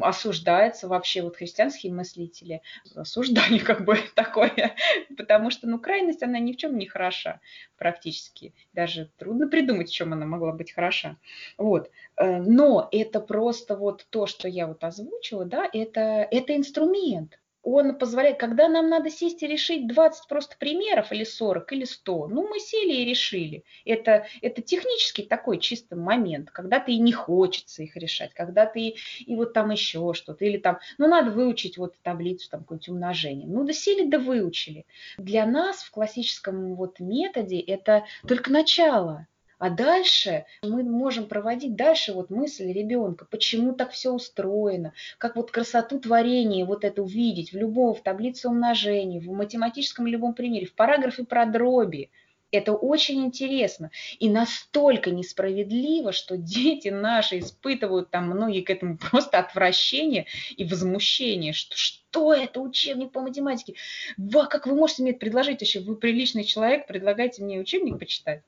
осуждается 0.00 0.88
вообще, 0.88 1.22
вот 1.22 1.36
христианские 1.36 1.92
мыслители 1.92 2.62
осуждали 2.94 3.58
как 3.58 3.84
бы 3.84 3.98
такое, 4.14 4.74
потому 5.16 5.50
что, 5.50 5.66
ну, 5.68 5.78
крайность, 5.78 6.22
она 6.22 6.38
ни 6.38 6.52
в 6.52 6.56
чем 6.56 6.76
не 6.78 6.86
хороша 6.86 7.40
практически. 7.76 8.54
Даже 8.72 9.10
трудно 9.18 9.48
придумать, 9.48 9.90
в 9.90 9.94
чем 9.94 10.12
она 10.12 10.26
могла 10.26 10.52
быть 10.52 10.72
хороша. 10.72 11.16
Вот. 11.58 11.90
Э, 12.16 12.40
но 12.64 12.88
это 12.92 13.20
просто 13.20 13.76
вот 13.76 14.06
то, 14.08 14.26
что 14.26 14.48
я 14.48 14.66
вот 14.66 14.82
озвучила, 14.84 15.44
да, 15.44 15.68
это, 15.70 16.00
это 16.30 16.56
инструмент. 16.56 17.38
Он 17.62 17.98
позволяет, 17.98 18.38
когда 18.38 18.68
нам 18.68 18.88
надо 18.88 19.10
сесть 19.10 19.42
и 19.42 19.46
решить 19.46 19.86
20 19.86 20.28
просто 20.28 20.56
примеров, 20.58 21.12
или 21.12 21.24
40, 21.24 21.72
или 21.72 21.84
100, 21.84 22.28
ну, 22.28 22.48
мы 22.48 22.58
сели 22.58 22.92
и 22.92 23.04
решили. 23.04 23.64
Это, 23.84 24.26
это 24.40 24.62
технический 24.62 25.24
такой 25.24 25.58
чистый 25.58 25.98
момент, 25.98 26.50
когда 26.50 26.80
ты 26.80 26.92
и 26.92 26.98
не 26.98 27.12
хочется 27.12 27.82
их 27.82 27.96
решать, 27.96 28.32
когда 28.32 28.64
ты 28.64 28.94
и, 29.20 29.36
вот 29.36 29.52
там 29.52 29.70
еще 29.70 30.14
что-то, 30.14 30.44
или 30.44 30.56
там, 30.56 30.78
ну, 30.96 31.06
надо 31.06 31.30
выучить 31.32 31.76
вот 31.76 31.96
таблицу, 32.02 32.48
там, 32.50 32.60
какое-нибудь 32.60 32.88
умножение. 32.88 33.46
Ну, 33.46 33.64
да 33.64 33.74
сели, 33.74 34.08
да 34.08 34.18
выучили. 34.18 34.86
Для 35.18 35.44
нас 35.44 35.82
в 35.82 35.90
классическом 35.90 36.76
вот 36.76 36.98
методе 36.98 37.60
это 37.60 38.04
только 38.26 38.50
начало. 38.50 39.26
А 39.58 39.70
дальше 39.70 40.46
мы 40.62 40.82
можем 40.82 41.26
проводить 41.26 41.76
дальше 41.76 42.12
вот 42.12 42.30
мысль 42.30 42.72
ребенка, 42.72 43.26
почему 43.30 43.72
так 43.72 43.92
все 43.92 44.10
устроено, 44.10 44.92
как 45.18 45.36
вот 45.36 45.50
красоту 45.50 46.00
творения 46.00 46.64
вот 46.64 46.84
это 46.84 47.02
увидеть 47.02 47.52
в 47.52 47.56
любом, 47.56 47.94
в 47.94 48.02
таблице 48.02 48.48
умножения, 48.48 49.20
в 49.20 49.30
математическом 49.32 50.06
любом 50.06 50.34
примере, 50.34 50.66
в 50.66 50.74
параграфе 50.74 51.24
про 51.24 51.46
дроби. 51.46 52.10
Это 52.50 52.72
очень 52.72 53.24
интересно 53.24 53.90
и 54.20 54.28
настолько 54.28 55.10
несправедливо, 55.10 56.12
что 56.12 56.36
дети 56.36 56.88
наши 56.88 57.40
испытывают 57.40 58.10
там 58.10 58.26
многие 58.26 58.60
к 58.60 58.70
этому 58.70 58.96
просто 59.10 59.38
отвращение 59.38 60.26
и 60.56 60.64
возмущение, 60.64 61.52
что 61.52 61.76
что 61.76 62.32
это 62.32 62.60
учебник 62.60 63.10
по 63.10 63.22
математике? 63.22 63.74
Ва, 64.16 64.46
как 64.46 64.68
вы 64.68 64.76
можете 64.76 65.02
мне 65.02 65.14
предложить 65.14 65.62
вообще, 65.62 65.80
вы 65.80 65.96
приличный 65.96 66.44
человек, 66.44 66.86
предлагайте 66.86 67.42
мне 67.42 67.58
учебник 67.58 67.98
почитать? 67.98 68.42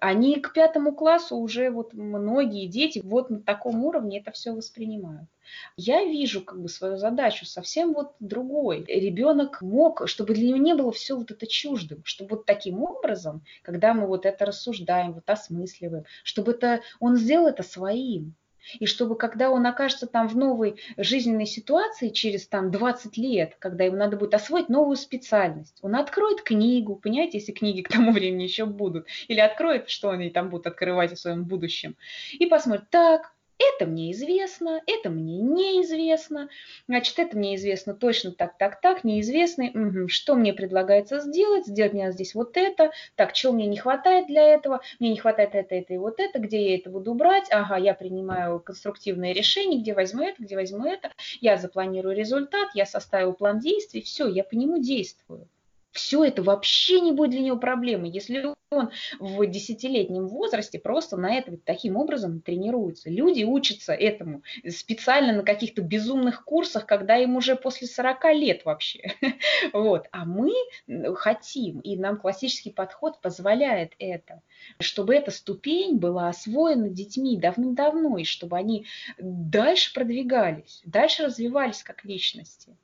Они 0.00 0.40
к 0.40 0.52
пятому 0.52 0.94
классу 0.94 1.36
уже 1.36 1.70
вот 1.70 1.92
многие 1.92 2.66
дети 2.66 3.00
вот 3.04 3.30
на 3.30 3.42
таком 3.42 3.84
уровне 3.84 4.20
это 4.20 4.32
все 4.32 4.52
воспринимают. 4.52 5.28
Я 5.76 6.04
вижу 6.04 6.42
как 6.42 6.60
бы 6.60 6.68
свою 6.68 6.96
задачу 6.96 7.44
совсем 7.44 7.92
вот 7.92 8.14
другой. 8.20 8.84
Ребенок 8.86 9.60
мог, 9.62 10.08
чтобы 10.08 10.34
для 10.34 10.48
него 10.48 10.58
не 10.58 10.74
было 10.74 10.92
все 10.92 11.16
вот 11.16 11.30
это 11.30 11.46
чуждым, 11.46 12.02
чтобы 12.04 12.36
вот 12.36 12.46
таким 12.46 12.82
образом, 12.82 13.44
когда 13.62 13.92
мы 13.94 14.06
вот 14.06 14.26
это 14.26 14.46
рассуждаем, 14.46 15.12
вот 15.12 15.28
осмысливаем, 15.28 16.04
чтобы 16.24 16.52
это 16.52 16.80
он 16.98 17.16
сделал 17.16 17.48
это 17.48 17.62
своим. 17.62 18.34
И 18.78 18.86
чтобы, 18.86 19.16
когда 19.16 19.50
он 19.50 19.66
окажется 19.66 20.06
там 20.06 20.28
в 20.28 20.36
новой 20.36 20.80
жизненной 20.96 21.46
ситуации 21.46 22.08
через 22.08 22.46
там 22.46 22.70
20 22.70 23.16
лет, 23.16 23.56
когда 23.58 23.84
ему 23.84 23.96
надо 23.96 24.16
будет 24.16 24.34
освоить 24.34 24.68
новую 24.68 24.96
специальность, 24.96 25.78
он 25.82 25.96
откроет 25.96 26.42
книгу, 26.42 26.96
понимаете, 26.96 27.38
если 27.38 27.52
книги 27.52 27.82
к 27.82 27.88
тому 27.88 28.12
времени 28.12 28.44
еще 28.44 28.66
будут, 28.66 29.06
или 29.28 29.40
откроет, 29.40 29.88
что 29.88 30.10
они 30.10 30.30
там 30.30 30.50
будут 30.50 30.66
открывать 30.66 31.12
в 31.12 31.20
своем 31.20 31.44
будущем, 31.44 31.96
и 32.32 32.46
посмотрит, 32.46 32.88
так, 32.90 33.32
это 33.60 33.86
мне 33.86 34.12
известно, 34.12 34.80
это 34.86 35.10
мне 35.10 35.38
неизвестно, 35.38 36.48
значит, 36.88 37.18
это 37.18 37.36
мне 37.36 37.56
известно 37.56 37.94
точно 37.94 38.32
так, 38.32 38.56
так, 38.58 38.80
так, 38.80 39.04
неизвестно, 39.04 39.66
угу, 39.66 40.08
что 40.08 40.34
мне 40.34 40.52
предлагается 40.52 41.20
сделать, 41.20 41.66
сделать 41.66 41.92
мне 41.92 42.10
здесь 42.12 42.34
вот 42.34 42.56
это, 42.56 42.90
так, 43.16 43.32
чего 43.32 43.52
мне 43.52 43.66
не 43.66 43.76
хватает 43.76 44.26
для 44.26 44.42
этого, 44.42 44.80
мне 44.98 45.10
не 45.10 45.18
хватает 45.18 45.54
это, 45.54 45.74
это 45.74 45.94
и 45.94 45.98
вот 45.98 46.20
это, 46.20 46.38
где 46.38 46.70
я 46.70 46.76
это 46.76 46.90
буду 46.90 47.14
брать, 47.14 47.48
ага, 47.50 47.76
я 47.76 47.94
принимаю 47.94 48.60
конструктивное 48.60 49.32
решение, 49.32 49.80
где 49.80 49.94
возьму 49.94 50.22
это, 50.22 50.42
где 50.42 50.56
возьму 50.56 50.86
это, 50.86 51.10
я 51.40 51.56
запланирую 51.56 52.16
результат, 52.16 52.70
я 52.74 52.86
составил 52.86 53.34
план 53.34 53.60
действий, 53.60 54.02
все, 54.02 54.26
я 54.26 54.44
по 54.44 54.54
нему 54.54 54.78
действую 54.78 55.48
все 55.92 56.24
это 56.24 56.42
вообще 56.42 57.00
не 57.00 57.12
будет 57.12 57.30
для 57.30 57.40
него 57.40 57.56
проблемой, 57.56 58.10
если 58.10 58.54
он 58.70 58.90
в 59.18 59.44
десятилетнем 59.46 60.28
возрасте 60.28 60.78
просто 60.78 61.16
на 61.16 61.34
это 61.34 61.56
таким 61.56 61.96
образом 61.96 62.40
тренируется. 62.40 63.10
Люди 63.10 63.42
учатся 63.42 63.92
этому 63.92 64.42
специально 64.68 65.32
на 65.32 65.42
каких-то 65.42 65.82
безумных 65.82 66.44
курсах, 66.44 66.86
когда 66.86 67.16
им 67.16 67.36
уже 67.36 67.56
после 67.56 67.88
40 67.88 68.24
лет 68.34 68.64
вообще. 68.64 69.14
Вот. 69.72 70.06
А 70.12 70.24
мы 70.24 70.52
хотим, 71.16 71.80
и 71.80 71.96
нам 71.96 72.18
классический 72.18 72.70
подход 72.70 73.20
позволяет 73.20 73.92
это, 73.98 74.42
чтобы 74.78 75.14
эта 75.14 75.30
ступень 75.30 75.98
была 75.98 76.28
освоена 76.28 76.88
детьми 76.88 77.36
давным-давно, 77.36 78.18
и 78.18 78.24
чтобы 78.24 78.56
они 78.56 78.86
дальше 79.18 79.92
продвигались, 79.92 80.80
дальше 80.84 81.24
развивались 81.24 81.82
как 81.82 82.04
личности. 82.04 82.76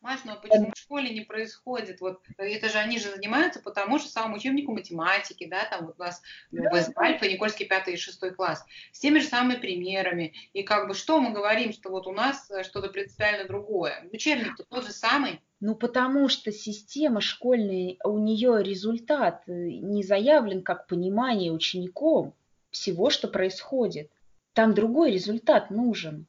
Маш, 0.00 0.20
а 0.26 0.36
почему 0.36 0.70
в 0.72 0.78
школе 0.78 1.10
не 1.10 1.22
происходит? 1.22 2.00
Вот 2.00 2.22
это 2.36 2.68
же 2.68 2.78
они 2.78 3.00
же 3.00 3.10
занимаются 3.10 3.60
по 3.60 3.72
тому 3.72 3.98
же 3.98 4.06
самому 4.06 4.36
учебнику 4.36 4.72
математики, 4.72 5.48
да, 5.48 5.64
там 5.64 5.86
вот 5.86 5.96
у 5.98 6.02
нас 6.02 6.22
да. 6.52 6.70
Альфа, 6.96 7.28
Никольский 7.28 7.66
пятый 7.66 7.94
и 7.94 7.96
шестой 7.96 8.32
класс, 8.32 8.64
с 8.92 9.00
теми 9.00 9.18
же 9.18 9.26
самыми 9.26 9.58
примерами. 9.58 10.34
И 10.52 10.62
как 10.62 10.86
бы 10.86 10.94
что 10.94 11.20
мы 11.20 11.32
говорим, 11.32 11.72
что 11.72 11.90
вот 11.90 12.06
у 12.06 12.12
нас 12.12 12.48
э, 12.50 12.62
что-то 12.62 12.90
принципиально 12.90 13.48
другое. 13.48 14.08
Учебник-то 14.12 14.64
тот 14.64 14.86
же 14.86 14.92
самый, 14.92 15.40
Ну, 15.58 15.74
потому 15.74 16.28
что 16.28 16.52
система 16.52 17.20
школьная, 17.20 17.96
у 18.04 18.18
нее 18.18 18.62
результат 18.62 19.42
э, 19.48 19.52
не 19.52 20.04
заявлен 20.04 20.62
как 20.62 20.86
понимание 20.86 21.50
учеником 21.50 22.34
всего, 22.70 23.10
что 23.10 23.26
происходит. 23.26 24.12
Там 24.52 24.74
другой 24.74 25.12
результат 25.12 25.70
нужен. 25.70 26.26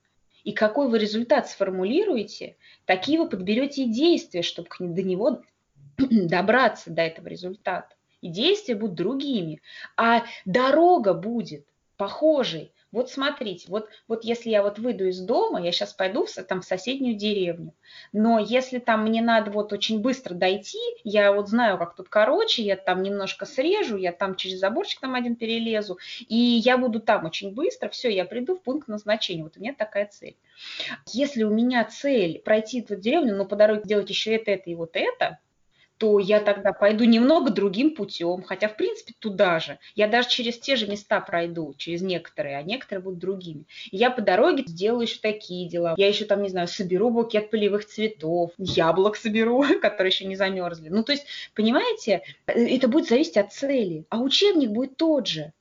И 0.50 0.52
какой 0.52 0.90
вы 0.90 0.98
результат 0.98 1.48
сформулируете, 1.48 2.58
такие 2.86 3.20
вы 3.20 3.30
подберете 3.30 3.84
и 3.84 3.94
действия, 3.94 4.42
чтобы 4.42 4.68
до 4.80 5.04
него 5.04 5.44
добраться, 6.00 6.90
до 6.90 7.04
этого 7.04 7.28
результата. 7.28 7.96
И 8.22 8.30
действия 8.30 8.74
будут 8.74 8.96
другими. 8.96 9.62
А 9.96 10.24
дорога 10.46 11.14
будет 11.14 11.68
похожей. 11.98 12.74
Вот 12.92 13.12
смотрите, 13.12 13.66
вот, 13.70 13.88
вот 14.08 14.24
если 14.24 14.50
я 14.50 14.64
вот 14.64 14.80
выйду 14.80 15.08
из 15.08 15.20
дома, 15.20 15.62
я 15.62 15.72
сейчас 15.72 15.94
пойду 15.94 16.26
в, 16.26 16.34
там, 16.44 16.62
в 16.62 16.66
соседнюю 16.66 17.16
деревню, 17.16 17.76
но 18.14 18.40
если 18.40 18.80
там 18.80 19.04
мне 19.04 19.22
надо 19.22 19.52
вот 19.52 19.72
очень 19.74 20.02
быстро 20.02 20.34
дойти, 20.34 20.80
я 21.04 21.32
вот 21.32 21.50
знаю, 21.50 21.78
как 21.78 21.96
тут 21.96 22.10
короче, 22.10 22.64
я 22.64 22.76
там 22.76 23.04
немножко 23.04 23.46
срежу, 23.46 23.96
я 23.96 24.12
там 24.12 24.36
через 24.36 24.60
заборчик 24.60 25.02
там 25.02 25.14
один 25.14 25.36
перелезу, 25.36 26.00
и 26.28 26.36
я 26.36 26.80
буду 26.80 27.00
там 27.00 27.26
очень 27.26 27.54
быстро, 27.54 27.90
все, 27.90 28.10
я 28.10 28.26
приду 28.26 28.56
в 28.56 28.64
пункт 28.64 28.88
назначения, 28.88 29.44
вот 29.44 29.58
у 29.58 29.60
меня 29.60 29.76
такая 29.76 30.08
цель. 30.08 30.36
Если 31.14 31.44
у 31.44 31.52
меня 31.52 31.84
цель 31.86 32.40
пройти 32.40 32.82
эту 32.82 32.96
деревню, 32.96 33.36
но 33.36 33.46
по 33.46 33.56
дороге 33.56 33.84
делать 33.86 34.10
еще 34.10 34.36
это, 34.36 34.50
это 34.50 34.70
и 34.70 34.76
вот 34.76 34.92
это, 34.96 35.38
то 36.00 36.18
я 36.18 36.40
тогда 36.40 36.72
пойду 36.72 37.04
немного 37.04 37.52
другим 37.52 37.94
путем, 37.94 38.42
хотя, 38.42 38.70
в 38.70 38.78
принципе, 38.78 39.14
туда 39.20 39.60
же. 39.60 39.80
Я 39.96 40.08
даже 40.08 40.30
через 40.30 40.58
те 40.58 40.78
же 40.78 40.88
места 40.88 41.20
пройду, 41.20 41.76
через 41.78 42.02
некоторые, 42.02 42.58
а 42.58 42.64
некоторые 42.64 43.04
будут 43.04 43.20
другими. 43.20 43.66
Я 43.92 44.10
по 44.10 44.22
дороге 44.22 44.64
сделаю 44.66 45.02
еще 45.02 45.20
такие 45.20 45.68
дела. 45.68 45.96
Я 45.98 46.08
еще 46.08 46.24
там, 46.24 46.42
не 46.42 46.48
знаю, 46.48 46.70
соберу 46.70 47.10
букет 47.10 47.52
полевых 47.52 47.86
цветов, 47.86 48.52
яблок 48.58 49.18
соберу, 49.18 49.66
которые 49.82 50.12
еще 50.12 50.24
не 50.24 50.38
замерзли. 50.38 50.88
Ну, 50.88 51.04
то 51.04 51.12
есть, 51.12 51.26
понимаете, 51.54 52.24
это 52.48 52.88
будет 52.88 53.10
зависеть 53.10 53.36
от 53.36 53.52
цели. 53.52 54.06
А 54.10 54.20
учебник 54.20 54.70
будет 54.70 54.96
тот 54.96 55.28
же. 55.28 55.52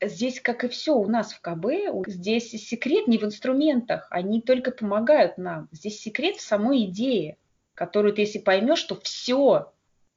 Здесь, 0.00 0.40
как 0.40 0.64
и 0.64 0.68
все 0.68 0.96
у 0.96 1.06
нас 1.06 1.32
в 1.32 1.40
КБ, 1.40 2.08
здесь 2.08 2.50
секрет 2.50 3.06
не 3.06 3.18
в 3.18 3.24
инструментах, 3.24 4.08
они 4.10 4.42
только 4.42 4.72
помогают 4.72 5.38
нам. 5.38 5.68
Здесь 5.70 6.00
секрет 6.00 6.36
в 6.36 6.42
самой 6.42 6.86
идее, 6.86 7.38
которую 7.74 8.12
ты, 8.12 8.22
если 8.22 8.40
поймешь, 8.40 8.80
что 8.80 9.00
все 9.00 9.72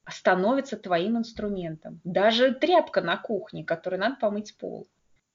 становится 0.07 0.77
твоим 0.77 1.17
инструментом. 1.17 1.99
Даже 2.03 2.53
тряпка 2.53 3.01
на 3.01 3.17
кухне, 3.17 3.63
которой 3.63 3.95
надо 3.95 4.15
помыть 4.15 4.55
пол. 4.57 4.87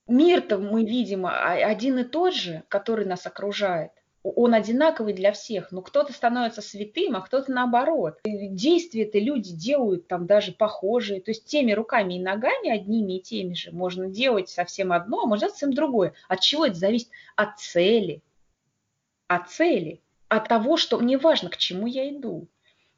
Мир-то 0.07 0.59
мы 0.59 0.85
видим 0.85 1.27
а, 1.27 1.53
один 1.53 1.99
и 1.99 2.05
тот 2.05 2.35
же, 2.35 2.63
который 2.69 3.07
нас 3.07 3.27
окружает. 3.27 3.93
Он 4.23 4.55
одинаковый 4.55 5.13
для 5.13 5.33
всех, 5.33 5.71
но 5.71 5.83
кто-то 5.83 6.15
становится 6.15 6.63
святым, 6.63 7.15
а 7.15 7.21
кто-то 7.21 7.53
наоборот. 7.53 8.21
Действия-то 8.25 9.19
люди 9.19 9.53
делают 9.53 10.09
там 10.09 10.27
даже 10.27 10.53
похожие, 10.53 11.21
то 11.21 11.31
есть 11.31 11.45
теми 11.45 11.73
руками 11.73 12.15
и 12.15 12.23
ногами 12.23 12.71
одними 12.71 13.19
и 13.19 13.23
теми 13.23 13.53
же 13.53 13.71
можно 13.71 14.09
делать 14.09 14.49
совсем 14.49 14.93
одно, 14.93 15.23
а 15.23 15.27
можно 15.27 15.51
совсем 15.51 15.75
другое. 15.75 16.15
От 16.27 16.41
чего 16.41 16.65
это 16.65 16.77
зависит? 16.77 17.11
От 17.37 17.59
цели. 17.59 18.23
От 19.27 19.51
цели. 19.51 20.01
От 20.29 20.49
того, 20.49 20.79
что 20.79 20.99
мне 20.99 21.19
важно, 21.19 21.51
к 21.51 21.59
чему 21.59 21.87
я 21.87 22.09
иду. 22.09 22.49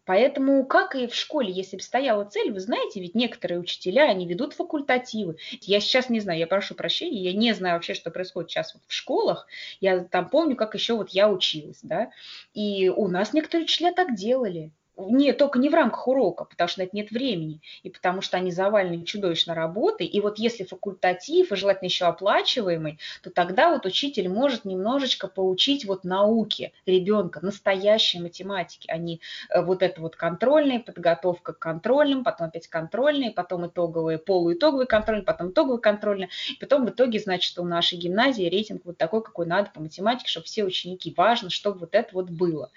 Поэтому, 0.07 0.65
как 0.65 0.95
и 0.95 1.09
в 1.09 1.15
школе, 1.15 1.53
если 1.53 1.77
бы 1.77 1.83
стояла 1.83 2.25
цель, 2.25 2.53
вы 2.53 2.61
знаете, 2.61 3.01
ведь 3.01 3.17
некоторые 3.17 3.59
учителя, 3.59 4.09
они 4.09 4.27
ведут 4.27 4.55
факультативы. 4.55 5.37
Я 5.63 5.81
сейчас 5.81 6.09
не 6.09 6.21
знаю, 6.21 6.39
я 6.39 6.47
прошу 6.47 6.75
прощения, 6.77 7.21
я 7.21 7.33
не 7.33 7.53
знаю 7.53 7.75
вообще, 7.75 7.93
что 7.93 8.11
происходит 8.11 8.51
сейчас 8.51 8.75
вот 8.75 8.85
в 8.87 8.93
школах. 8.93 9.49
Я 9.81 10.05
там 10.05 10.31
помню, 10.31 10.57
как 10.57 10.75
еще 10.75 10.95
вот 10.95 11.11
я 11.11 11.29
училась, 11.29 11.81
да, 11.83 12.11
и 12.55 12.89
у 12.89 13.09
нас 13.09 13.33
некоторые 13.33 13.65
учителя 13.65 13.93
так 13.93 14.15
делали 14.15 14.71
не, 14.97 15.33
только 15.33 15.59
не 15.59 15.69
в 15.69 15.75
рамках 15.75 16.09
урока, 16.09 16.45
потому 16.45 16.69
что 16.69 16.81
на 16.81 16.85
это 16.85 16.97
нет 16.97 17.11
времени, 17.11 17.61
и 17.83 17.91
потому 17.91 18.23
что 18.23 18.37
они 18.37 18.51
завалены 18.51 19.05
чудовищно 19.05 19.55
работой. 19.55 20.07
И 20.07 20.21
вот 20.21 20.39
если 20.39 20.65
факультатив, 20.65 21.53
и 21.53 21.57
желательно 21.57 21.87
еще 21.87 22.07
оплачиваемый, 22.07 22.99
то 23.23 23.31
тогда 23.31 23.71
вот 23.71 23.85
учитель 23.85 24.29
может 24.29 24.65
немножечко 24.65 25.29
поучить 25.29 25.85
вот 25.85 26.05
науке 26.05 26.73
ребенка, 26.87 27.41
настоящей 27.43 28.21
математики, 28.21 28.87
а 28.91 28.97
не 28.97 29.21
э, 29.51 29.63
вот 29.63 29.83
это 29.83 30.01
вот 30.01 30.17
контрольная 30.17 30.81
подготовка 30.81 31.53
к 31.53 31.59
контрольным, 31.59 32.25
потом 32.25 32.49
опять 32.49 32.69
контрольные, 32.69 33.31
потом 33.31 33.67
итоговые, 33.67 34.19
полуитоговые 34.19 34.87
контрольные, 34.87 35.25
потом 35.25 35.51
итоговые 35.51 35.81
контрольные. 35.81 36.31
И 36.51 36.57
потом 36.59 36.87
в 36.87 36.91
итоге, 36.91 37.19
значит, 37.19 37.59
у 37.59 37.65
нашей 37.65 37.99
гимназии 37.99 38.45
рейтинг 38.45 38.83
вот 38.85 38.97
такой, 38.97 39.23
какой 39.23 39.47
надо 39.47 39.71
по 39.75 39.81
математике, 39.81 40.29
чтобы 40.29 40.47
все 40.47 40.65
ученики, 40.65 41.13
важно, 41.17 41.51
чтобы 41.51 41.81
вот 41.81 41.95
это 41.95 42.09
вот 42.13 42.31
было. 42.31 42.71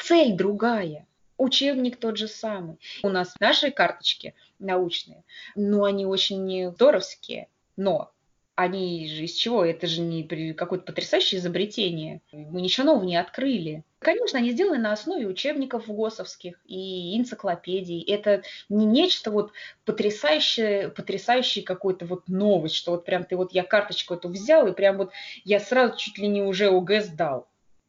Цель 0.00 0.34
другая 0.34 1.06
учебник 1.40 1.96
тот 1.96 2.16
же 2.16 2.28
самый. 2.28 2.78
У 3.02 3.08
нас 3.08 3.34
наши 3.40 3.70
карточки 3.70 4.34
научные, 4.58 5.24
но 5.56 5.84
они 5.84 6.06
очень 6.06 6.70
здоровские, 6.70 7.48
но 7.76 8.12
они 8.54 9.08
же 9.08 9.24
из 9.24 9.32
чего? 9.32 9.64
Это 9.64 9.86
же 9.86 10.02
не 10.02 10.52
какое-то 10.52 10.84
потрясающее 10.84 11.40
изобретение. 11.40 12.20
Мы 12.32 12.60
ничего 12.60 12.86
нового 12.86 13.04
не 13.04 13.16
открыли. 13.16 13.84
Конечно, 14.00 14.38
они 14.38 14.50
сделаны 14.50 14.78
на 14.78 14.92
основе 14.92 15.26
учебников 15.26 15.86
ГОСовских 15.86 16.60
и 16.66 17.18
энциклопедий. 17.18 18.02
Это 18.02 18.42
не 18.68 18.84
нечто 18.84 19.30
вот 19.30 19.52
потрясающее, 19.86 20.90
потрясающее 20.90 21.64
какой-то 21.64 22.04
вот 22.04 22.28
новость, 22.28 22.74
что 22.74 22.92
вот 22.92 23.06
прям 23.06 23.24
ты 23.24 23.36
вот 23.36 23.52
я 23.52 23.62
карточку 23.62 24.14
эту 24.14 24.28
взял 24.28 24.66
и 24.66 24.74
прям 24.74 24.98
вот 24.98 25.12
я 25.44 25.58
сразу 25.58 25.96
чуть 25.96 26.18
ли 26.18 26.28
не 26.28 26.42
уже 26.42 26.68
ОГЭ 26.68 27.02
сдал. 27.02 27.48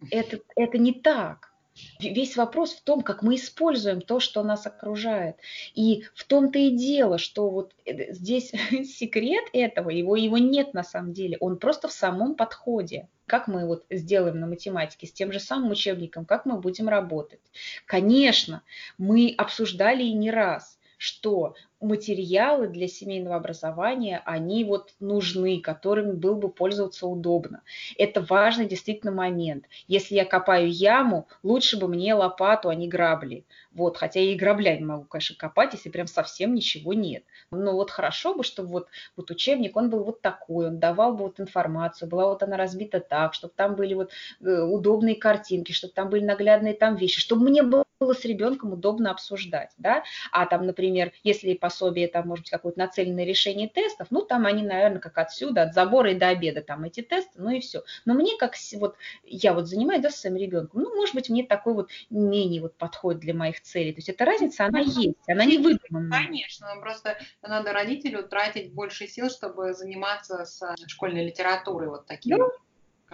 Это, 0.10 0.40
это 0.56 0.78
не 0.78 0.94
так. 0.94 1.51
Весь 2.00 2.36
вопрос 2.36 2.74
в 2.74 2.82
том, 2.82 3.02
как 3.02 3.22
мы 3.22 3.36
используем 3.36 4.02
то, 4.02 4.20
что 4.20 4.44
нас 4.44 4.66
окружает. 4.66 5.38
И 5.76 6.04
в 6.16 6.26
том-то 6.26 6.60
и 6.60 6.72
дело, 6.72 7.18
что 7.18 7.50
вот 7.50 7.74
э, 7.86 8.14
здесь 8.14 8.52
секрет 8.86 9.46
этого, 9.54 9.90
его, 9.90 10.16
его 10.16 10.38
нет 10.38 10.74
на 10.74 10.84
самом 10.84 11.14
деле, 11.14 11.38
он 11.40 11.58
просто 11.58 11.88
в 11.88 11.94
самом 11.94 12.36
подходе. 12.36 13.08
Как 13.28 13.48
мы 13.48 13.66
вот 13.66 13.86
сделаем 13.90 14.40
на 14.40 14.48
математике 14.48 15.08
с 15.08 15.14
тем 15.14 15.32
же 15.32 15.40
самым 15.40 15.72
учебником, 15.72 16.26
как 16.26 16.46
мы 16.46 16.60
будем 16.60 16.90
работать. 16.90 17.40
Конечно, 17.86 18.64
мы 18.98 19.34
обсуждали 19.38 20.04
и 20.04 20.14
не 20.14 20.32
раз, 20.32 20.80
что 20.98 21.56
материалы 21.82 22.68
для 22.68 22.88
семейного 22.88 23.36
образования, 23.36 24.22
они 24.26 24.64
вот 24.64 24.94
нужны, 25.00 25.60
которыми 25.60 26.14
было 26.14 26.36
бы 26.36 26.50
пользоваться 26.50 27.08
удобно. 27.08 27.64
Это 27.98 28.22
важный 28.22 28.68
действительно 28.68 29.12
момент. 29.12 29.66
Если 29.88 30.16
я 30.16 30.26
копаю 30.26 30.70
яму, 30.70 31.28
лучше 31.44 31.78
бы 31.78 31.88
мне 31.88 32.14
лопату, 32.14 32.70
а 32.70 32.76
не 32.76 32.88
грабли. 32.88 33.46
Вот, 33.74 33.98
хотя 33.98 34.20
я 34.20 34.32
и 34.34 34.80
не 34.80 34.86
могу, 34.86 35.06
конечно, 35.06 35.36
копать, 35.38 35.74
если 35.74 35.90
прям 35.90 36.08
совсем 36.08 36.54
ничего 36.54 36.94
нет. 36.94 37.24
Но 37.52 37.74
вот 37.74 37.90
хорошо 37.90 38.36
бы, 38.36 38.44
чтобы 38.44 38.70
вот, 38.70 38.88
вот 39.16 39.32
учебник, 39.32 39.78
он 39.78 39.90
был 39.90 40.04
вот 40.04 40.22
такой, 40.22 40.68
он 40.68 40.80
давал 40.80 41.14
бы 41.14 41.24
вот 41.26 41.40
информацию, 41.40 42.10
была 42.10 42.28
вот 42.28 42.44
она 42.44 42.58
разбита 42.58 43.00
так, 43.00 43.34
чтобы 43.34 43.54
там 43.56 43.76
были 43.76 43.94
вот 43.94 44.12
э, 44.42 44.62
удобные 44.62 45.16
картинки, 45.16 45.72
чтобы 45.72 45.94
там 45.94 46.10
были 46.10 46.24
наглядные 46.24 46.74
там 46.74 46.96
вещи, 46.96 47.20
чтобы 47.20 47.46
мне 47.50 47.64
было 47.64 47.86
с 48.02 48.26
ребенком 48.26 48.74
удобно 48.74 49.12
обсуждать, 49.12 49.72
да, 49.78 50.04
а 50.32 50.46
там, 50.46 50.66
например, 50.66 51.12
если 51.24 51.54
пособие, 51.72 52.08
там, 52.08 52.28
может 52.28 52.44
быть, 52.44 52.52
какое-то 52.52 52.80
нацеленное 52.80 53.24
решение 53.24 53.70
тестов, 53.70 54.08
ну, 54.10 54.22
там 54.22 54.46
они, 54.46 54.64
наверное, 54.64 55.00
как 55.00 55.18
отсюда, 55.18 55.64
от 55.64 55.74
забора 55.74 56.12
и 56.12 56.16
до 56.16 56.28
обеда 56.28 56.62
там 56.62 56.84
эти 56.84 57.02
тесты, 57.02 57.32
ну 57.36 57.50
и 57.50 57.60
все. 57.60 57.84
Но 58.06 58.14
мне 58.14 58.38
как 58.38 58.56
вот, 58.74 58.96
я 59.24 59.54
вот 59.54 59.68
занимаюсь, 59.68 60.02
да, 60.02 60.10
с 60.10 60.20
своим 60.20 60.36
ребенком, 60.36 60.82
ну, 60.82 60.96
может 60.96 61.16
быть, 61.16 61.30
мне 61.30 61.44
такой 61.44 61.74
вот 61.74 61.90
менее 62.10 62.62
вот 62.62 62.76
подходит 62.76 63.22
для 63.22 63.34
моих 63.34 63.62
целей. 63.62 63.94
То 63.94 64.00
есть 64.00 64.10
эта 64.10 64.26
разница, 64.26 64.66
она 64.66 64.80
есть, 64.80 65.18
она 65.28 65.46
не 65.46 65.58
выдуманная. 65.58 66.26
Конечно, 66.26 66.68
просто 66.82 67.18
надо 67.42 67.72
родителю 67.72 68.28
тратить 68.28 68.74
больше 68.74 69.08
сил, 69.08 69.30
чтобы 69.30 69.74
заниматься 69.74 70.46
с 70.46 70.76
школьной 70.88 71.26
литературой 71.26 71.90
вот 71.90 72.06
таким. 72.06 72.38
Да. 72.38 72.46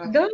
Да, 0.04 0.28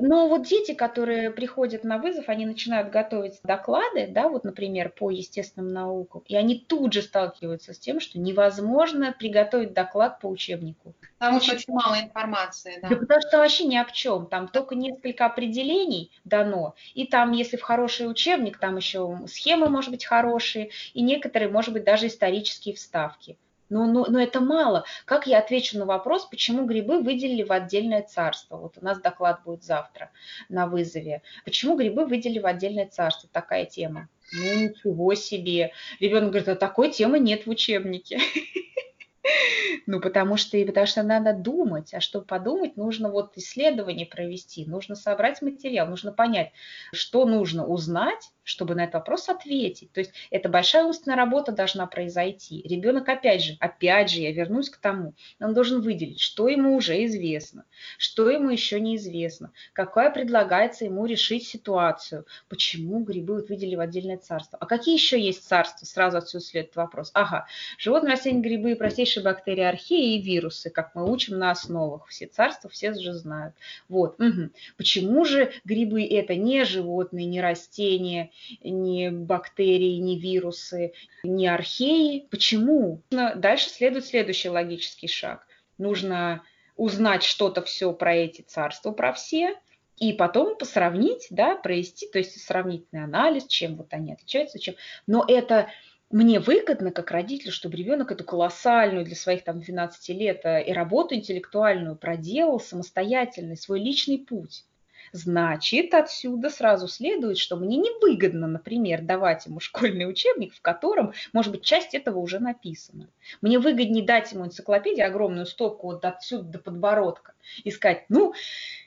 но 0.00 0.28
вот 0.28 0.46
дети, 0.46 0.72
которые 0.72 1.30
приходят 1.30 1.84
на 1.84 1.98
вызов, 1.98 2.28
они 2.28 2.46
начинают 2.46 2.90
готовить 2.90 3.38
доклады, 3.42 4.06
да, 4.08 4.28
вот, 4.28 4.44
например, 4.44 4.90
по 4.90 5.10
естественным 5.10 5.72
наукам, 5.72 6.22
и 6.26 6.34
они 6.36 6.64
тут 6.66 6.94
же 6.94 7.02
сталкиваются 7.02 7.74
с 7.74 7.78
тем, 7.78 8.00
что 8.00 8.18
невозможно 8.18 9.14
приготовить 9.18 9.74
доклад 9.74 10.20
по 10.20 10.26
учебнику. 10.28 10.94
Потому 11.18 11.40
что 11.40 11.54
очень 11.54 11.74
мало 11.74 12.00
информации, 12.00 12.78
да. 12.80 12.88
Да 12.88 12.96
потому 12.96 13.20
что 13.20 13.38
вообще 13.38 13.64
ни 13.64 13.76
о 13.76 13.84
чем, 13.84 14.26
там 14.26 14.48
только 14.48 14.74
несколько 14.74 15.26
определений 15.26 16.10
дано, 16.24 16.74
и 16.94 17.06
там, 17.06 17.32
если 17.32 17.56
в 17.56 17.62
хороший 17.62 18.10
учебник, 18.10 18.58
там 18.58 18.76
еще 18.76 19.20
схемы, 19.26 19.68
может 19.68 19.90
быть, 19.90 20.04
хорошие, 20.04 20.70
и 20.94 21.02
некоторые, 21.02 21.50
может 21.50 21.72
быть, 21.74 21.84
даже 21.84 22.06
исторические 22.06 22.74
вставки. 22.74 23.38
Но, 23.68 23.86
но, 23.86 24.06
но 24.06 24.20
это 24.20 24.40
мало. 24.40 24.84
Как 25.04 25.26
я 25.26 25.38
отвечу 25.38 25.78
на 25.78 25.86
вопрос, 25.86 26.26
почему 26.26 26.66
грибы 26.66 27.00
выделили 27.00 27.42
в 27.42 27.52
отдельное 27.52 28.02
царство? 28.02 28.56
Вот 28.56 28.78
у 28.80 28.84
нас 28.84 29.00
доклад 29.00 29.42
будет 29.44 29.64
завтра 29.64 30.10
на 30.48 30.66
вызове. 30.66 31.22
Почему 31.44 31.76
грибы 31.76 32.06
выделили 32.06 32.38
в 32.38 32.46
отдельное 32.46 32.86
царство? 32.86 33.28
Такая 33.32 33.64
тема. 33.64 34.08
Ну, 34.32 34.68
ничего 34.68 35.14
себе. 35.14 35.72
Ребенок 36.00 36.30
говорит, 36.30 36.48
а 36.48 36.56
такой 36.56 36.90
темы 36.90 37.18
нет 37.18 37.46
в 37.46 37.50
учебнике. 37.50 38.18
Ну, 39.86 40.00
потому 40.00 40.36
что, 40.36 40.56
и 40.56 40.64
потому 40.64 40.86
что 40.86 41.02
надо 41.02 41.32
думать. 41.32 41.92
А 41.94 42.00
чтобы 42.00 42.24
подумать, 42.26 42.76
нужно 42.76 43.10
вот 43.10 43.36
исследование 43.36 44.06
провести, 44.06 44.64
нужно 44.66 44.94
собрать 44.94 45.42
материал, 45.42 45.86
нужно 45.86 46.12
понять, 46.12 46.52
что 46.92 47.24
нужно 47.24 47.66
узнать, 47.66 48.30
чтобы 48.44 48.74
на 48.74 48.84
этот 48.84 48.94
вопрос 48.94 49.28
ответить. 49.28 49.92
То 49.92 50.00
есть 50.00 50.12
это 50.30 50.48
большая 50.48 50.84
умственная 50.84 51.16
работа 51.16 51.52
должна 51.52 51.86
произойти. 51.86 52.62
Ребенок, 52.62 53.08
опять 53.08 53.42
же, 53.42 53.56
опять 53.60 54.10
же, 54.10 54.20
я 54.20 54.32
вернусь 54.32 54.70
к 54.70 54.76
тому, 54.76 55.14
он 55.40 55.54
должен 55.54 55.80
выделить, 55.80 56.20
что 56.20 56.48
ему 56.48 56.76
уже 56.76 57.04
известно, 57.06 57.64
что 57.98 58.30
ему 58.30 58.50
еще 58.50 58.80
неизвестно, 58.80 59.52
какая 59.72 60.10
предлагается 60.10 60.84
ему 60.84 61.06
решить 61.06 61.46
ситуацию, 61.46 62.26
почему 62.48 63.02
грибы 63.02 63.36
вот 63.36 63.48
выделили 63.48 63.76
в 63.76 63.80
отдельное 63.80 64.18
царство. 64.18 64.58
А 64.60 64.66
какие 64.66 64.94
еще 64.94 65.20
есть 65.20 65.46
царства? 65.46 65.86
Сразу 65.86 66.18
отсюда 66.18 66.44
следует 66.44 66.76
вопрос. 66.76 67.10
Ага, 67.14 67.46
животные, 67.78 68.12
растения, 68.12 68.40
грибы, 68.40 68.76
простейшие 68.76 69.13
бактерии, 69.22 69.64
археи 69.64 70.16
и 70.16 70.22
вирусы, 70.22 70.70
как 70.70 70.94
мы 70.94 71.10
учим 71.10 71.38
на 71.38 71.50
основах. 71.50 72.06
Все 72.08 72.26
царства 72.26 72.70
все 72.70 72.94
же 72.94 73.12
знают. 73.12 73.54
Вот. 73.88 74.20
Угу. 74.20 74.50
Почему 74.76 75.24
же 75.24 75.52
грибы 75.64 76.04
это 76.04 76.34
не 76.34 76.64
животные, 76.64 77.26
не 77.26 77.40
растения, 77.40 78.30
ни 78.62 79.08
бактерии, 79.08 79.96
ни 79.98 80.16
вирусы, 80.16 80.92
ни 81.22 81.46
археи. 81.46 82.26
Почему? 82.30 83.02
Дальше 83.10 83.68
следует 83.68 84.04
следующий 84.04 84.48
логический 84.48 85.08
шаг. 85.08 85.46
Нужно 85.78 86.42
узнать 86.76 87.22
что-то 87.22 87.62
все 87.62 87.92
про 87.92 88.14
эти 88.14 88.42
царства, 88.42 88.90
про 88.90 89.12
все, 89.12 89.54
и 89.98 90.12
потом 90.12 90.56
посравнить, 90.56 91.28
да, 91.30 91.54
провести, 91.56 92.08
то 92.08 92.18
есть 92.18 92.40
сравнительный 92.40 93.04
анализ, 93.04 93.46
чем 93.46 93.76
вот 93.76 93.92
они 93.92 94.12
отличаются, 94.12 94.58
чем. 94.58 94.74
Но 95.06 95.24
это 95.26 95.68
мне 96.14 96.38
выгодно 96.38 96.92
как 96.92 97.10
родителю, 97.10 97.50
чтобы 97.50 97.76
ребенок 97.76 98.12
эту 98.12 98.22
колоссальную 98.22 99.04
для 99.04 99.16
своих 99.16 99.42
там 99.42 99.58
12 99.58 100.08
лет 100.10 100.42
э, 100.44 100.64
и 100.64 100.72
работу 100.72 101.16
интеллектуальную 101.16 101.96
проделал 101.96 102.60
самостоятельно, 102.60 103.56
свой 103.56 103.80
личный 103.80 104.18
путь. 104.18 104.64
Значит, 105.10 105.92
отсюда 105.92 106.50
сразу 106.50 106.86
следует, 106.86 107.36
что 107.36 107.56
мне 107.56 107.76
невыгодно, 107.76 108.46
например, 108.46 109.02
давать 109.02 109.46
ему 109.46 109.58
школьный 109.58 110.08
учебник, 110.08 110.54
в 110.54 110.60
котором, 110.60 111.14
может 111.32 111.50
быть, 111.50 111.64
часть 111.64 111.94
этого 111.94 112.20
уже 112.20 112.38
написана. 112.38 113.08
Мне 113.40 113.58
выгоднее 113.58 114.04
дать 114.04 114.30
ему 114.30 114.46
энциклопедию, 114.46 115.08
огромную 115.08 115.46
стопку 115.46 115.88
вот 115.88 116.04
отсюда 116.04 116.44
до 116.44 116.58
подбородка, 116.60 117.34
и 117.64 117.72
сказать, 117.72 118.04
ну, 118.08 118.34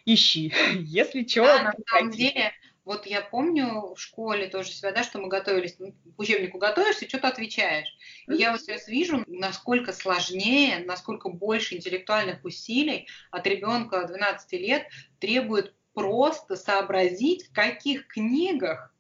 ищи, 0.06 0.54
если 0.80 1.28
что. 1.28 1.44
Да, 1.44 1.64
на 1.64 1.74
самом 1.90 2.12
деле, 2.12 2.54
вот 2.88 3.06
я 3.06 3.22
помню 3.22 3.94
в 3.94 4.00
школе 4.00 4.48
тоже 4.48 4.72
себя, 4.72 4.94
да, 4.94 5.04
что 5.04 5.20
мы 5.20 5.28
готовились, 5.28 5.76
ну, 5.78 5.92
к 5.92 6.20
учебнику 6.20 6.58
готовишься, 6.58 7.08
что-то 7.08 7.28
отвечаешь. 7.28 7.94
И 8.28 8.36
я 8.36 8.54
вот 8.54 8.62
сейчас 8.62 8.88
вижу, 8.88 9.26
насколько 9.28 9.92
сложнее, 9.92 10.86
насколько 10.86 11.28
больше 11.28 11.76
интеллектуальных 11.76 12.46
усилий 12.46 13.10
от 13.30 13.46
ребенка 13.46 14.08
12 14.08 14.54
лет 14.54 14.88
требует 15.20 15.76
просто 15.94 16.56
сообразить, 16.56 17.50
в 17.50 17.54
каких 17.54 18.08
книгах 18.08 18.96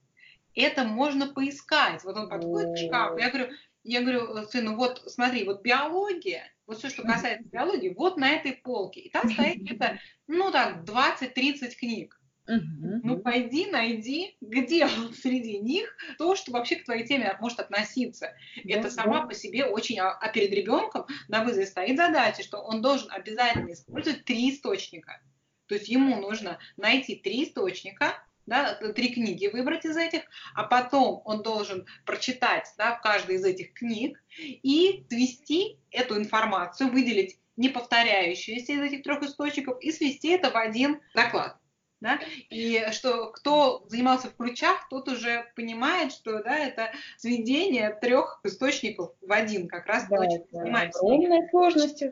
это 0.54 0.84
можно 0.84 1.28
поискать. 1.28 2.04
Вот 2.04 2.17
он 2.17 2.28
подходит 2.28 2.76
к 2.76 2.78
шкафу, 2.78 3.17
я 3.17 3.30
говорю, 3.30 3.54
я 3.86 4.02
говорю, 4.02 4.47
сыну, 4.50 4.76
вот 4.76 5.02
смотри, 5.08 5.45
вот 5.45 5.62
биология, 5.62 6.43
вот 6.65 6.80
все, 6.80 6.89
что 6.89 7.04
касается 7.04 7.47
биологии, 7.47 7.95
вот 7.97 8.17
на 8.17 8.32
этой 8.32 8.52
полке. 8.52 9.00
И 9.00 9.10
там 9.10 9.32
стоит 9.32 9.62
где-то, 9.62 9.97
ну 10.28 10.52
так, 10.52 10.84
20-30 10.84 11.73
книг. 11.80 12.16
Ну, 12.48 13.20
пойди, 13.20 13.70
найди, 13.70 14.38
где 14.42 14.88
среди 15.22 15.60
них 15.60 15.96
то, 16.18 16.36
что 16.36 16.52
вообще 16.52 16.78
к 16.78 16.86
твоей 16.86 17.06
теме 17.06 17.38
может 17.40 17.60
относиться. 17.60 18.34
Это 18.66 18.90
сама 18.90 19.26
по 19.26 19.34
себе 19.34 19.66
очень... 19.66 20.00
А, 20.00 20.12
а 20.12 20.30
перед 20.30 20.52
ребенком 20.52 21.06
на 21.28 21.44
вызове 21.44 21.66
стоит 21.66 21.98
задача, 21.98 22.44
что 22.44 22.60
он 22.60 22.82
должен 22.82 23.12
обязательно 23.12 23.74
использовать 23.74 24.26
три 24.26 24.50
источника. 24.52 25.22
То 25.68 25.76
есть 25.76 25.90
ему 25.90 26.16
нужно 26.22 26.60
найти 26.78 27.16
три 27.16 27.44
источника, 27.44 28.24
да, 28.46 28.76
три 28.76 29.14
книги 29.14 29.48
выбрать 29.48 29.84
из 29.84 29.98
этих, 29.98 30.22
а 30.56 30.64
потом 30.64 31.22
он 31.26 31.44
должен 31.44 31.86
прочитать 32.06 32.68
да, 32.78 32.96
в 32.96 33.02
каждой 33.02 33.36
из 33.36 33.44
этих 33.44 33.74
книг 33.74 34.18
и 34.40 35.06
свести 35.10 35.80
эту 35.92 36.18
информацию, 36.18 36.90
выделить 36.90 37.38
неповторяющиеся 37.58 38.74
из 38.74 38.82
этих 38.82 39.04
трех 39.04 39.22
источников 39.24 39.78
и 39.82 39.92
свести 39.92 40.30
это 40.30 40.50
в 40.50 40.56
один 40.56 41.02
доклад. 41.14 41.58
Да? 42.00 42.20
И 42.50 42.86
что 42.92 43.32
кто 43.32 43.84
занимался 43.88 44.30
в 44.30 44.36
ключах, 44.36 44.88
тот 44.90 45.08
уже 45.08 45.52
понимает, 45.56 46.12
что 46.12 46.44
да, 46.44 46.56
это 46.56 46.92
сведение 47.18 47.98
трех 48.00 48.40
источников 48.44 49.14
в 49.22 49.32
один, 49.32 49.68
как 49.68 49.88
раз 49.88 50.08
да, 50.08 50.20
очень 50.20 50.44
да, 50.52 50.82
огромная 50.82 51.48
сложность. 51.50 52.04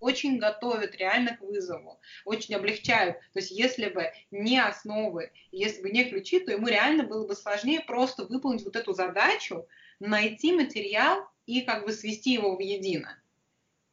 Очень 0.00 0.38
готовят 0.38 0.94
реально 0.96 1.36
к 1.36 1.42
вызову, 1.42 2.00
очень 2.24 2.54
облегчают. 2.54 3.18
То 3.34 3.40
есть 3.40 3.50
если 3.50 3.90
бы 3.90 4.10
не 4.30 4.58
основы, 4.58 5.32
если 5.52 5.82
бы 5.82 5.90
не 5.90 6.04
ключи, 6.04 6.40
то 6.40 6.52
ему 6.52 6.66
реально 6.68 7.04
было 7.04 7.26
бы 7.26 7.34
сложнее 7.34 7.80
просто 7.80 8.24
выполнить 8.24 8.64
вот 8.64 8.76
эту 8.76 8.94
задачу, 8.94 9.66
найти 10.00 10.52
материал 10.52 11.28
и 11.46 11.60
как 11.60 11.84
бы 11.84 11.92
свести 11.92 12.32
его 12.32 12.56
в 12.56 12.60
едино. 12.60 13.18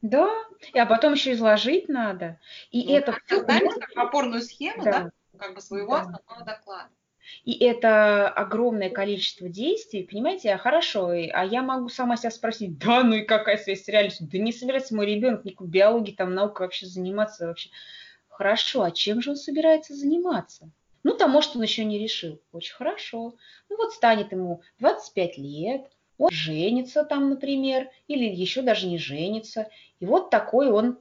Да, 0.02 0.28
и 0.72 0.78
а 0.78 0.86
потом 0.86 1.14
еще 1.14 1.32
изложить 1.32 1.88
надо. 1.88 2.38
И 2.70 2.86
ну, 2.88 2.96
это 2.96 3.16
создать 3.28 3.62
как 3.62 3.90
опорную 3.96 4.42
схему, 4.42 4.84
да, 4.84 4.90
да 4.90 5.10
как 5.42 5.54
бы 5.54 5.60
своего 5.60 5.96
да. 5.96 6.00
основного 6.02 6.44
доклада. 6.44 6.90
И 7.44 7.64
это 7.64 8.28
огромное 8.28 8.90
количество 8.90 9.48
действий, 9.48 10.06
понимаете, 10.08 10.52
а 10.52 10.58
хорошо, 10.58 11.08
а 11.08 11.44
я 11.44 11.62
могу 11.62 11.88
сама 11.88 12.16
себя 12.16 12.30
спросить, 12.30 12.78
да, 12.78 13.02
ну 13.04 13.14
и 13.14 13.22
какая 13.22 13.56
связь 13.56 13.84
с 13.84 13.88
реальностью? 13.88 14.28
Да 14.30 14.38
не 14.38 14.52
собирается 14.52 14.94
мой 14.94 15.06
ребенок 15.06 15.44
никакой 15.44 15.68
биологии, 15.68 16.12
там, 16.12 16.34
наукой 16.34 16.66
вообще 16.66 16.86
заниматься 16.86 17.46
вообще. 17.46 17.70
Хорошо, 18.28 18.82
а 18.82 18.90
чем 18.90 19.22
же 19.22 19.30
он 19.30 19.36
собирается 19.36 19.94
заниматься? 19.94 20.70
Ну, 21.04 21.16
там, 21.16 21.30
может, 21.30 21.56
он 21.56 21.62
еще 21.62 21.84
не 21.84 21.98
решил. 21.98 22.40
Очень 22.52 22.74
хорошо. 22.74 23.34
Ну, 23.68 23.76
вот 23.76 23.92
станет 23.92 24.32
ему 24.32 24.62
25 24.78 25.38
лет, 25.38 25.90
он 26.22 26.30
женится 26.30 27.04
там, 27.04 27.30
например, 27.30 27.90
или 28.06 28.24
еще 28.24 28.62
даже 28.62 28.86
не 28.86 28.98
женится. 28.98 29.68
И 29.98 30.06
вот 30.06 30.30
такой 30.30 30.70
он 30.70 30.98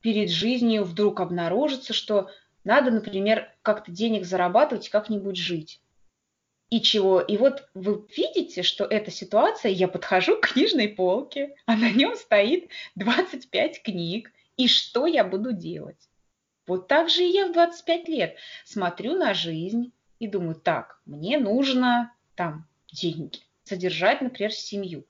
перед 0.00 0.30
жизнью 0.30 0.84
вдруг 0.84 1.20
обнаружится, 1.20 1.92
что 1.92 2.30
надо, 2.62 2.92
например, 2.92 3.52
как-то 3.62 3.90
денег 3.90 4.24
зарабатывать 4.24 4.88
как-нибудь 4.90 5.36
жить. 5.36 5.80
И 6.70 6.80
чего? 6.80 7.20
И 7.20 7.36
вот 7.36 7.68
вы 7.74 8.06
видите, 8.16 8.62
что 8.62 8.84
эта 8.84 9.10
ситуация, 9.10 9.72
я 9.72 9.88
подхожу 9.88 10.36
к 10.36 10.52
книжной 10.52 10.88
полке, 10.88 11.56
а 11.66 11.76
на 11.76 11.90
нем 11.90 12.14
стоит 12.14 12.70
25 12.94 13.82
книг, 13.82 14.32
и 14.56 14.68
что 14.68 15.06
я 15.06 15.24
буду 15.24 15.52
делать? 15.52 16.08
Вот 16.68 16.86
так 16.86 17.10
же 17.10 17.24
и 17.24 17.32
я 17.32 17.48
в 17.48 17.52
25 17.52 18.08
лет 18.08 18.36
смотрю 18.64 19.16
на 19.16 19.34
жизнь 19.34 19.92
и 20.20 20.28
думаю, 20.28 20.54
так, 20.54 21.00
мне 21.06 21.38
нужно 21.38 22.14
там 22.36 22.68
деньги 22.92 23.40
содержать, 23.64 24.20
например, 24.20 24.52
семью. 24.52 25.06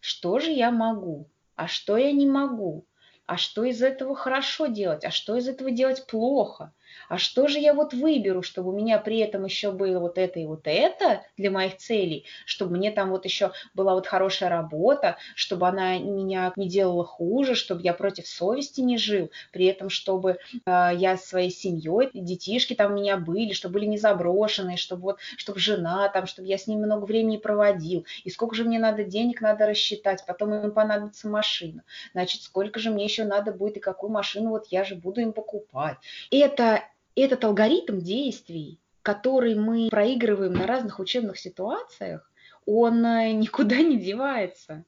Что 0.00 0.38
же 0.38 0.50
я 0.50 0.70
могу? 0.70 1.28
А 1.56 1.66
что 1.66 1.96
я 1.96 2.12
не 2.12 2.26
могу? 2.26 2.86
А 3.26 3.36
что 3.36 3.64
из 3.64 3.82
этого 3.82 4.14
хорошо 4.14 4.66
делать? 4.66 5.04
А 5.04 5.10
что 5.10 5.36
из 5.36 5.48
этого 5.48 5.70
делать 5.70 6.06
плохо? 6.06 6.72
А 7.08 7.18
что 7.18 7.48
же 7.48 7.58
я 7.58 7.74
вот 7.74 7.94
выберу, 7.94 8.42
чтобы 8.42 8.70
у 8.70 8.76
меня 8.76 8.98
при 8.98 9.18
этом 9.18 9.44
еще 9.44 9.72
было 9.72 9.98
вот 9.98 10.18
это 10.18 10.40
и 10.40 10.46
вот 10.46 10.62
это 10.64 11.22
для 11.36 11.50
моих 11.50 11.76
целей, 11.78 12.24
чтобы 12.44 12.76
мне 12.76 12.90
там 12.90 13.10
вот 13.10 13.24
еще 13.24 13.52
была 13.74 13.94
вот 13.94 14.06
хорошая 14.06 14.50
работа, 14.50 15.16
чтобы 15.34 15.66
она 15.68 15.98
меня 15.98 16.52
не 16.56 16.68
делала 16.68 17.04
хуже, 17.04 17.54
чтобы 17.54 17.82
я 17.82 17.94
против 17.94 18.26
совести 18.26 18.80
не 18.80 18.98
жил, 18.98 19.30
при 19.52 19.66
этом 19.66 19.88
чтобы 19.88 20.38
э, 20.66 20.90
я 20.94 21.16
своей 21.16 21.50
семьей, 21.50 22.10
детишки 22.12 22.74
там 22.74 22.92
у 22.92 22.96
меня 22.96 23.16
были, 23.16 23.52
чтобы 23.52 23.74
были 23.74 23.86
не 23.86 23.98
заброшенные, 23.98 24.76
чтобы 24.76 25.02
вот, 25.02 25.18
чтобы 25.36 25.58
жена 25.58 26.08
там, 26.08 26.26
чтобы 26.26 26.48
я 26.48 26.58
с 26.58 26.66
ним 26.66 26.80
много 26.80 27.04
времени 27.04 27.36
проводил, 27.36 28.06
и 28.24 28.30
сколько 28.30 28.54
же 28.54 28.64
мне 28.64 28.78
надо 28.78 29.04
денег 29.04 29.40
надо 29.40 29.66
рассчитать, 29.66 30.24
потом 30.26 30.54
им 30.54 30.72
понадобится 30.72 31.28
машина, 31.28 31.82
значит, 32.12 32.42
сколько 32.42 32.78
же 32.80 32.90
мне 32.90 33.04
еще 33.04 33.24
надо 33.24 33.52
будет 33.52 33.76
и 33.76 33.80
какую 33.80 34.10
машину 34.10 34.50
вот 34.50 34.66
я 34.70 34.84
же 34.84 34.94
буду 34.94 35.20
им 35.20 35.32
покупать. 35.32 35.96
Это 36.30 36.82
этот 37.20 37.44
алгоритм 37.44 37.98
действий, 37.98 38.80
который 39.02 39.54
мы 39.54 39.88
проигрываем 39.90 40.52
на 40.52 40.66
разных 40.66 40.98
учебных 40.98 41.38
ситуациях, 41.38 42.30
он 42.66 43.04
э, 43.04 43.32
никуда 43.32 43.80
не 43.80 43.98
девается. 43.98 44.84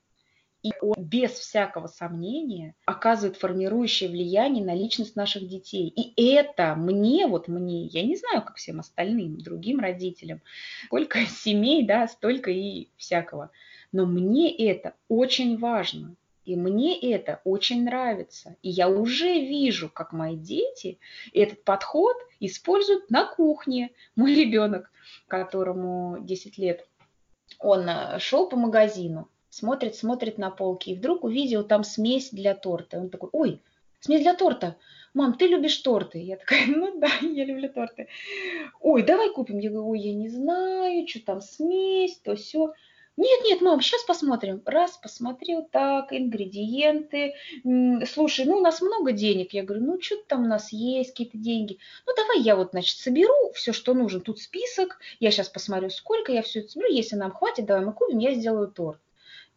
И 0.62 0.72
он 0.82 0.94
без 0.98 1.30
всякого 1.30 1.86
сомнения 1.86 2.74
оказывает 2.84 3.38
формирующее 3.38 4.10
влияние 4.10 4.62
на 4.62 4.74
личность 4.74 5.16
наших 5.16 5.48
детей. 5.48 5.88
И 5.88 6.32
это 6.34 6.74
мне, 6.74 7.26
вот 7.26 7.48
мне, 7.48 7.86
я 7.86 8.02
не 8.02 8.16
знаю, 8.16 8.42
как 8.42 8.56
всем 8.56 8.78
остальным, 8.78 9.38
другим 9.38 9.80
родителям, 9.80 10.42
сколько 10.84 11.20
семей, 11.26 11.86
да, 11.86 12.06
столько 12.08 12.50
и 12.50 12.88
всякого. 12.98 13.50
Но 13.90 14.04
мне 14.04 14.54
это 14.54 14.92
очень 15.08 15.56
важно. 15.56 16.14
И 16.50 16.56
мне 16.56 16.98
это 16.98 17.40
очень 17.44 17.84
нравится. 17.84 18.56
И 18.60 18.70
я 18.70 18.88
уже 18.88 19.34
вижу, 19.34 19.88
как 19.88 20.12
мои 20.12 20.34
дети 20.34 20.98
этот 21.32 21.62
подход 21.62 22.16
используют 22.40 23.08
на 23.08 23.24
кухне. 23.24 23.92
Мой 24.16 24.34
ребенок, 24.34 24.90
которому 25.28 26.18
10 26.18 26.58
лет, 26.58 26.88
он 27.60 27.88
э, 27.88 28.18
шел 28.18 28.48
по 28.48 28.56
магазину, 28.56 29.28
смотрит, 29.48 29.94
смотрит 29.94 30.38
на 30.38 30.50
полки, 30.50 30.90
и 30.90 30.96
вдруг 30.96 31.22
увидел 31.22 31.62
там 31.62 31.84
смесь 31.84 32.30
для 32.30 32.56
торта. 32.56 32.98
Он 32.98 33.10
такой, 33.10 33.28
ой, 33.30 33.62
смесь 34.00 34.22
для 34.22 34.34
торта. 34.34 34.76
Мам, 35.14 35.34
ты 35.34 35.46
любишь 35.46 35.76
торты? 35.76 36.18
Я 36.18 36.36
такая, 36.36 36.66
ну 36.66 36.98
да, 36.98 37.10
я 37.20 37.44
люблю 37.44 37.68
торты. 37.68 38.08
Ой, 38.80 39.04
давай 39.04 39.32
купим. 39.32 39.60
Я 39.60 39.70
говорю, 39.70 39.90
ой, 39.90 40.00
я 40.00 40.14
не 40.14 40.28
знаю, 40.28 41.06
что 41.06 41.24
там 41.24 41.40
смесь, 41.40 42.18
то 42.18 42.34
все. 42.34 42.72
Нет, 43.20 43.44
нет, 43.44 43.60
мам, 43.60 43.82
сейчас 43.82 44.02
посмотрим. 44.04 44.62
Раз, 44.64 44.96
посмотрел, 44.96 45.68
так, 45.70 46.10
ингредиенты. 46.10 47.34
Слушай, 48.06 48.46
ну 48.46 48.56
у 48.56 48.60
нас 48.60 48.80
много 48.80 49.12
денег. 49.12 49.52
Я 49.52 49.62
говорю, 49.62 49.84
ну 49.84 50.00
что 50.00 50.16
там 50.26 50.44
у 50.44 50.48
нас 50.48 50.72
есть, 50.72 51.10
какие-то 51.10 51.36
деньги. 51.36 51.78
Ну 52.06 52.14
давай 52.16 52.40
я 52.40 52.56
вот, 52.56 52.70
значит, 52.70 52.96
соберу 52.96 53.52
все, 53.54 53.74
что 53.74 53.92
нужно. 53.92 54.20
Тут 54.20 54.40
список. 54.40 55.00
Я 55.18 55.30
сейчас 55.30 55.50
посмотрю, 55.50 55.90
сколько 55.90 56.32
я 56.32 56.40
все 56.40 56.60
это 56.60 56.70
соберу. 56.70 56.90
Если 56.90 57.14
нам 57.14 57.30
хватит, 57.30 57.66
давай 57.66 57.84
мы 57.84 57.92
купим, 57.92 58.16
я 58.20 58.32
сделаю 58.32 58.68
торт. 58.68 58.98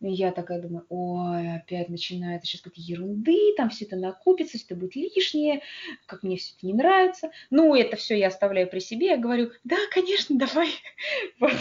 Я 0.06 0.34
такая 0.34 0.62
думаю, 0.62 0.86
ой, 0.90 1.56
опять 1.56 1.88
начинается 1.88 2.46
сейчас 2.46 2.62
какие-то 2.62 2.92
ерунды, 2.92 3.54
там 3.56 3.70
все 3.70 3.86
это 3.86 3.96
накупится, 3.96 4.58
все 4.58 4.66
это 4.66 4.76
будет 4.76 4.98
лишнее, 4.98 5.62
как 6.06 6.24
мне 6.24 6.36
все 6.36 6.54
это 6.58 6.68
не 6.68 6.74
нравится. 6.74 7.32
Ну, 7.50 7.74
это 7.74 7.96
все 7.96 8.18
я 8.18 8.28
оставляю 8.28 8.70
при 8.70 8.80
себе, 8.80 9.08
я 9.08 9.18
говорю, 9.18 9.52
да, 9.64 9.78
конечно, 9.92 10.38
давай. 10.38 10.70
Вот. 11.40 11.54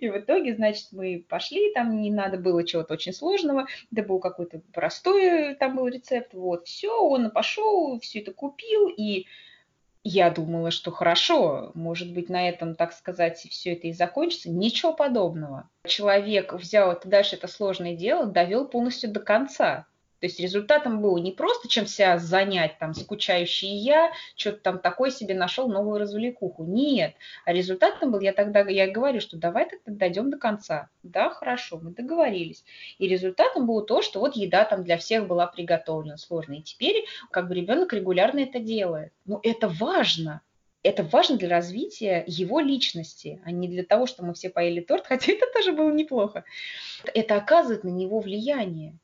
И 0.00 0.08
в 0.08 0.18
итоге, 0.18 0.54
значит, 0.54 0.88
мы 0.92 1.24
пошли, 1.26 1.72
там 1.72 2.00
не 2.00 2.10
надо 2.10 2.36
было 2.36 2.64
чего-то 2.64 2.94
очень 2.94 3.12
сложного, 3.14 3.66
это 3.90 4.02
был 4.02 4.20
какой-то 4.20 4.60
простой, 4.72 5.54
там 5.54 5.76
был 5.76 5.88
рецепт, 5.88 6.34
вот, 6.34 6.66
все, 6.66 6.92
он 7.02 7.30
пошел, 7.30 7.98
все 8.00 8.20
это 8.20 8.32
купил, 8.32 8.88
и 8.88 9.26
я 10.04 10.30
думала, 10.30 10.70
что 10.70 10.90
хорошо, 10.90 11.70
может 11.74 12.12
быть, 12.12 12.28
на 12.28 12.48
этом, 12.48 12.74
так 12.74 12.92
сказать, 12.92 13.38
все 13.38 13.72
это 13.72 13.88
и 13.88 13.92
закончится. 13.92 14.50
Ничего 14.50 14.92
подобного. 14.92 15.68
Человек 15.86 16.52
взял 16.52 16.92
это 16.92 17.08
дальше, 17.08 17.36
это 17.36 17.48
сложное 17.48 17.94
дело, 17.94 18.26
довел 18.26 18.66
полностью 18.66 19.10
до 19.10 19.20
конца. 19.20 19.86
То 20.20 20.26
есть 20.26 20.40
результатом 20.40 21.00
было 21.00 21.16
не 21.18 21.32
просто 21.32 21.68
чем 21.68 21.86
себя 21.86 22.18
занять, 22.18 22.78
там, 22.78 22.94
скучающий 22.94 23.68
я, 23.68 24.12
что-то 24.36 24.58
там 24.58 24.78
такое 24.80 25.10
себе 25.10 25.34
нашел, 25.34 25.68
новую 25.68 26.00
развлекуху. 26.00 26.64
Нет. 26.64 27.14
А 27.44 27.52
результатом 27.52 28.10
был, 28.10 28.20
я 28.20 28.32
тогда, 28.32 28.60
я 28.60 28.90
говорю, 28.90 29.20
что 29.20 29.36
давай 29.36 29.68
тогда 29.68 29.92
дойдем 29.98 30.30
до 30.30 30.38
конца. 30.38 30.88
Да, 31.02 31.30
хорошо, 31.30 31.78
мы 31.80 31.92
договорились. 31.92 32.64
И 32.98 33.06
результатом 33.06 33.66
было 33.66 33.84
то, 33.84 34.02
что 34.02 34.20
вот 34.20 34.34
еда 34.36 34.64
там 34.64 34.82
для 34.82 34.96
всех 34.98 35.26
была 35.26 35.46
приготовлена 35.46 36.16
сложно. 36.16 36.54
И 36.54 36.62
теперь 36.62 37.04
как 37.30 37.48
бы 37.48 37.54
ребенок 37.54 37.92
регулярно 37.92 38.40
это 38.40 38.58
делает. 38.58 39.12
Но 39.24 39.40
это 39.42 39.68
важно 39.68 40.42
это 40.82 41.02
важно 41.02 41.36
для 41.36 41.48
развития 41.48 42.24
его 42.26 42.60
личности, 42.60 43.40
а 43.44 43.50
не 43.50 43.68
для 43.68 43.82
того, 43.82 44.06
что 44.06 44.24
мы 44.24 44.34
все 44.34 44.48
поели 44.48 44.80
торт, 44.80 45.06
хотя 45.08 45.32
это 45.32 45.46
тоже 45.52 45.72
было 45.72 45.90
неплохо. 45.92 46.44
Это 47.14 47.36
оказывает 47.36 47.84
на 47.84 47.88
него 47.88 48.20
влияние. 48.20 48.96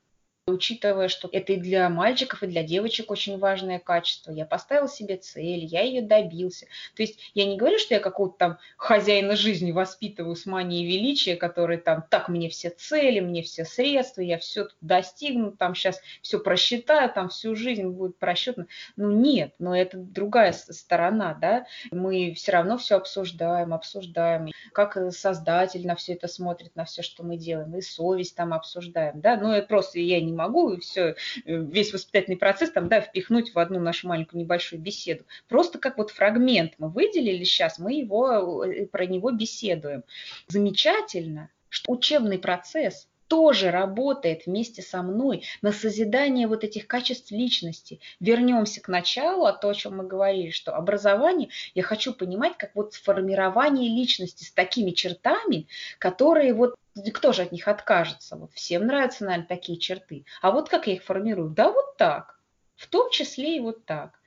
Учитывая, 0.46 1.08
что 1.08 1.26
это 1.32 1.54
и 1.54 1.56
для 1.56 1.88
мальчиков, 1.88 2.42
и 2.42 2.46
для 2.46 2.62
девочек 2.62 3.10
очень 3.10 3.38
важное 3.38 3.78
качество. 3.78 4.30
Я 4.30 4.44
поставил 4.44 4.88
себе 4.88 5.16
цель, 5.16 5.64
я 5.64 5.80
ее 5.80 6.02
добился. 6.02 6.66
То 6.94 7.02
есть 7.02 7.18
я 7.32 7.46
не 7.46 7.56
говорю, 7.56 7.78
что 7.78 7.94
я 7.94 8.00
какого-то 8.00 8.36
там 8.36 8.58
хозяина 8.76 9.36
жизни 9.36 9.72
воспитываю 9.72 10.36
с 10.36 10.44
манией 10.44 10.84
величия, 10.84 11.36
который 11.36 11.78
там, 11.78 12.04
так, 12.10 12.28
мне 12.28 12.50
все 12.50 12.68
цели, 12.68 13.20
мне 13.20 13.40
все 13.40 13.64
средства, 13.64 14.20
я 14.20 14.36
все 14.36 14.68
достигну, 14.82 15.50
там 15.50 15.74
сейчас 15.74 15.98
все 16.20 16.38
просчитаю, 16.38 17.10
там 17.10 17.30
всю 17.30 17.56
жизнь 17.56 17.88
будет 17.88 18.18
просчетно. 18.18 18.66
Ну 18.96 19.12
нет, 19.12 19.54
но 19.58 19.74
это 19.74 19.96
другая 19.96 20.52
сторона, 20.52 21.32
да. 21.32 21.64
Мы 21.90 22.34
все 22.34 22.52
равно 22.52 22.76
все 22.76 22.96
обсуждаем, 22.96 23.72
обсуждаем, 23.72 24.50
как 24.74 24.98
создатель 25.10 25.86
на 25.86 25.96
все 25.96 26.12
это 26.12 26.28
смотрит, 26.28 26.76
на 26.76 26.84
все, 26.84 27.00
что 27.00 27.22
мы 27.22 27.38
делаем, 27.38 27.74
и 27.74 27.80
совесть 27.80 28.36
там 28.36 28.52
обсуждаем, 28.52 29.22
да. 29.22 29.38
Ну 29.38 29.50
это 29.50 29.66
просто 29.68 30.00
я 30.00 30.20
не 30.20 30.33
могу 30.34 30.72
и 30.72 30.80
все, 30.80 31.00
э, 31.00 31.14
весь 31.46 31.92
воспитательный 31.92 32.36
процесс 32.36 32.70
там, 32.70 32.88
да, 32.88 33.00
впихнуть 33.00 33.54
в 33.54 33.58
одну 33.58 33.80
нашу 33.80 34.08
маленькую 34.08 34.40
небольшую 34.40 34.80
беседу. 34.80 35.24
Просто 35.48 35.78
как 35.78 35.98
вот 35.98 36.10
фрагмент 36.10 36.74
мы 36.78 36.88
выделили 36.88 37.44
сейчас, 37.44 37.78
мы 37.78 37.94
его, 37.94 38.64
э, 38.64 38.86
про 38.86 39.06
него 39.06 39.30
беседуем. 39.30 40.04
Замечательно, 40.48 41.50
что 41.68 41.92
учебный 41.92 42.38
процесс 42.38 43.08
тоже 43.28 43.70
работает 43.70 44.46
вместе 44.46 44.82
со 44.82 45.02
мной 45.02 45.44
на 45.62 45.72
созидание 45.72 46.46
вот 46.46 46.64
этих 46.64 46.86
качеств 46.86 47.30
личности. 47.30 48.00
Вернемся 48.20 48.80
к 48.80 48.88
началу, 48.88 49.46
а 49.46 49.52
то, 49.52 49.70
о 49.70 49.74
чем 49.74 49.96
мы 49.96 50.06
говорили, 50.06 50.50
что 50.50 50.74
образование, 50.74 51.48
я 51.74 51.82
хочу 51.82 52.12
понимать, 52.12 52.56
как 52.56 52.70
вот 52.74 52.94
формирование 52.94 53.88
личности 53.88 54.44
с 54.44 54.52
такими 54.52 54.90
чертами, 54.90 55.66
которые 55.98 56.54
вот 56.54 56.76
кто 57.12 57.32
же 57.32 57.42
от 57.42 57.52
них 57.52 57.68
откажется? 57.68 58.36
Вот 58.36 58.52
всем 58.52 58.86
нравятся, 58.86 59.24
наверное, 59.24 59.46
такие 59.46 59.78
черты. 59.78 60.24
А 60.42 60.50
вот 60.50 60.68
как 60.68 60.86
я 60.86 60.94
их 60.94 61.02
формирую? 61.02 61.50
Да 61.50 61.70
вот 61.70 61.96
так. 61.96 62.40
В 62.76 62.86
том 62.88 63.10
числе 63.10 63.56
и 63.56 63.60
вот 63.60 63.84
так. 63.84 64.20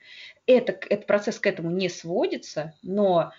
Это, 0.46 0.72
этот 0.72 1.06
процесс 1.06 1.38
к 1.38 1.46
этому 1.46 1.70
не 1.70 1.88
сводится, 1.88 2.74
но 2.82 3.32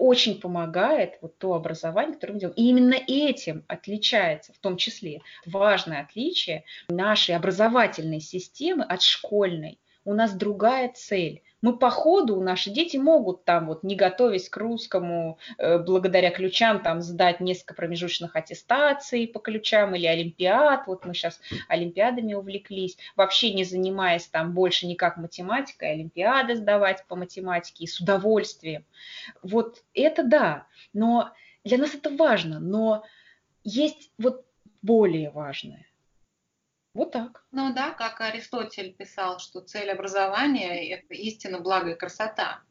очень 0.00 0.40
помогает 0.40 1.18
вот 1.20 1.36
то 1.36 1.52
образование, 1.52 2.14
которое 2.14 2.34
мы 2.34 2.40
делаем. 2.40 2.56
И 2.56 2.68
именно 2.68 2.94
этим 2.94 3.64
отличается, 3.68 4.52
в 4.54 4.58
том 4.58 4.76
числе, 4.78 5.20
важное 5.44 6.00
отличие 6.00 6.64
нашей 6.88 7.36
образовательной 7.36 8.20
системы 8.20 8.84
от 8.84 9.02
школьной. 9.02 9.78
У 10.06 10.14
нас 10.14 10.32
другая 10.32 10.90
цель 10.94 11.42
мы 11.62 11.76
по 11.76 11.90
ходу, 11.90 12.40
наши 12.40 12.70
дети 12.70 12.96
могут 12.96 13.44
там 13.44 13.66
вот 13.66 13.82
не 13.82 13.94
готовясь 13.94 14.48
к 14.48 14.56
русскому, 14.56 15.38
э, 15.58 15.78
благодаря 15.78 16.30
ключам 16.30 16.82
там 16.82 17.02
сдать 17.02 17.40
несколько 17.40 17.74
промежуточных 17.74 18.34
аттестаций 18.36 19.28
по 19.28 19.40
ключам 19.40 19.94
или 19.94 20.06
олимпиад, 20.06 20.86
вот 20.86 21.04
мы 21.04 21.14
сейчас 21.14 21.40
олимпиадами 21.68 22.34
увлеклись, 22.34 22.96
вообще 23.16 23.52
не 23.52 23.64
занимаясь 23.64 24.26
там 24.26 24.52
больше 24.54 24.86
никак 24.86 25.16
математикой, 25.16 25.92
олимпиады 25.92 26.56
сдавать 26.56 27.04
по 27.06 27.16
математике 27.16 27.84
и 27.84 27.86
с 27.86 28.00
удовольствием. 28.00 28.84
Вот 29.42 29.82
это 29.94 30.22
да, 30.22 30.66
но 30.92 31.30
для 31.64 31.78
нас 31.78 31.94
это 31.94 32.10
важно, 32.10 32.58
но 32.60 33.04
есть 33.64 34.10
вот 34.18 34.44
более 34.82 35.30
важное. 35.30 35.86
Вот 36.92 37.12
так. 37.12 37.44
Ну 37.52 37.72
да, 37.72 37.92
как 37.92 38.20
Аристотель 38.20 38.92
писал, 38.92 39.38
что 39.38 39.60
цель 39.60 39.90
образования– 39.90 40.92
это 40.94 41.14
истина, 41.14 41.60
благо 41.60 41.90
и 41.90 41.94
красота. 41.94 42.62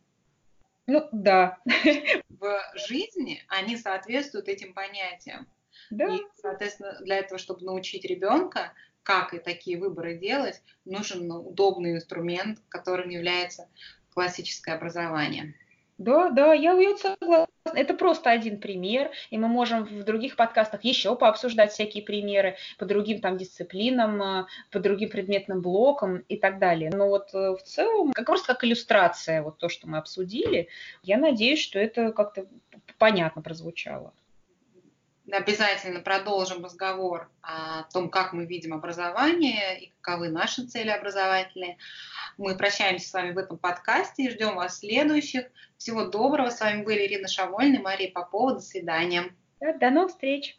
Ну 0.87 1.07
да. 1.11 1.59
В 2.29 2.61
жизни 2.75 3.43
они 3.47 3.77
соответствуют 3.77 4.47
этим 4.47 4.73
понятиям. 4.73 5.47
Да. 5.89 6.13
И, 6.13 6.19
соответственно, 6.35 6.99
для 7.01 7.17
этого, 7.17 7.37
чтобы 7.37 7.63
научить 7.63 8.05
ребенка, 8.05 8.73
как 9.03 9.33
и 9.33 9.39
такие 9.39 9.77
выборы 9.79 10.17
делать, 10.17 10.61
нужен 10.85 11.31
удобный 11.31 11.93
инструмент, 11.93 12.59
которым 12.69 13.09
является 13.09 13.69
классическое 14.13 14.75
образование. 14.75 15.55
Да, 15.99 16.29
да, 16.29 16.53
я, 16.53 16.71
я 16.79 16.95
согласна. 16.95 17.47
Это 17.65 17.93
просто 17.93 18.29
один 18.29 18.61
пример, 18.61 19.11
и 19.31 19.37
мы 19.37 19.49
можем 19.49 19.83
в 19.83 20.03
других 20.05 20.37
подкастах 20.37 20.85
еще 20.85 21.13
пообсуждать 21.17 21.73
всякие 21.73 22.03
примеры 22.03 22.55
по 22.77 22.85
другим 22.85 23.19
там 23.19 23.37
дисциплинам, 23.37 24.21
э, 24.21 24.45
по 24.71 24.79
другим 24.79 25.09
предметным 25.09 25.61
блокам 25.61 26.19
и 26.29 26.37
так 26.37 26.57
далее. 26.57 26.89
Но 26.89 27.09
вот 27.09 27.33
э, 27.33 27.51
в 27.53 27.61
целом, 27.63 28.13
как 28.13 28.27
просто 28.27 28.53
как 28.53 28.63
иллюстрация, 28.63 29.43
вот 29.43 29.57
то, 29.57 29.67
что 29.67 29.89
мы 29.89 29.97
обсудили, 29.97 30.69
я 31.03 31.17
надеюсь, 31.17 31.59
что 31.61 31.77
это 31.79 32.13
как-то 32.13 32.45
понятно 32.97 33.41
прозвучало 33.41 34.13
обязательно 35.31 35.99
продолжим 36.01 36.63
разговор 36.63 37.29
о 37.41 37.83
том, 37.91 38.09
как 38.09 38.33
мы 38.33 38.45
видим 38.45 38.73
образование 38.73 39.79
и 39.81 39.93
каковы 40.01 40.29
наши 40.29 40.65
цели 40.65 40.89
образовательные. 40.89 41.77
Мы 42.37 42.55
прощаемся 42.55 43.09
с 43.09 43.13
вами 43.13 43.31
в 43.31 43.37
этом 43.37 43.57
подкасте 43.57 44.23
и 44.23 44.29
ждем 44.29 44.55
вас 44.55 44.75
в 44.75 44.79
следующих. 44.79 45.45
Всего 45.77 46.05
доброго. 46.05 46.49
С 46.49 46.59
вами 46.59 46.83
были 46.83 47.05
Ирина 47.05 47.27
Шавольна 47.27 47.77
и 47.77 47.81
Мария 47.81 48.11
Попова. 48.11 48.53
До 48.53 48.61
свидания. 48.61 49.25
До 49.59 49.89
новых 49.89 50.11
встреч. 50.11 50.55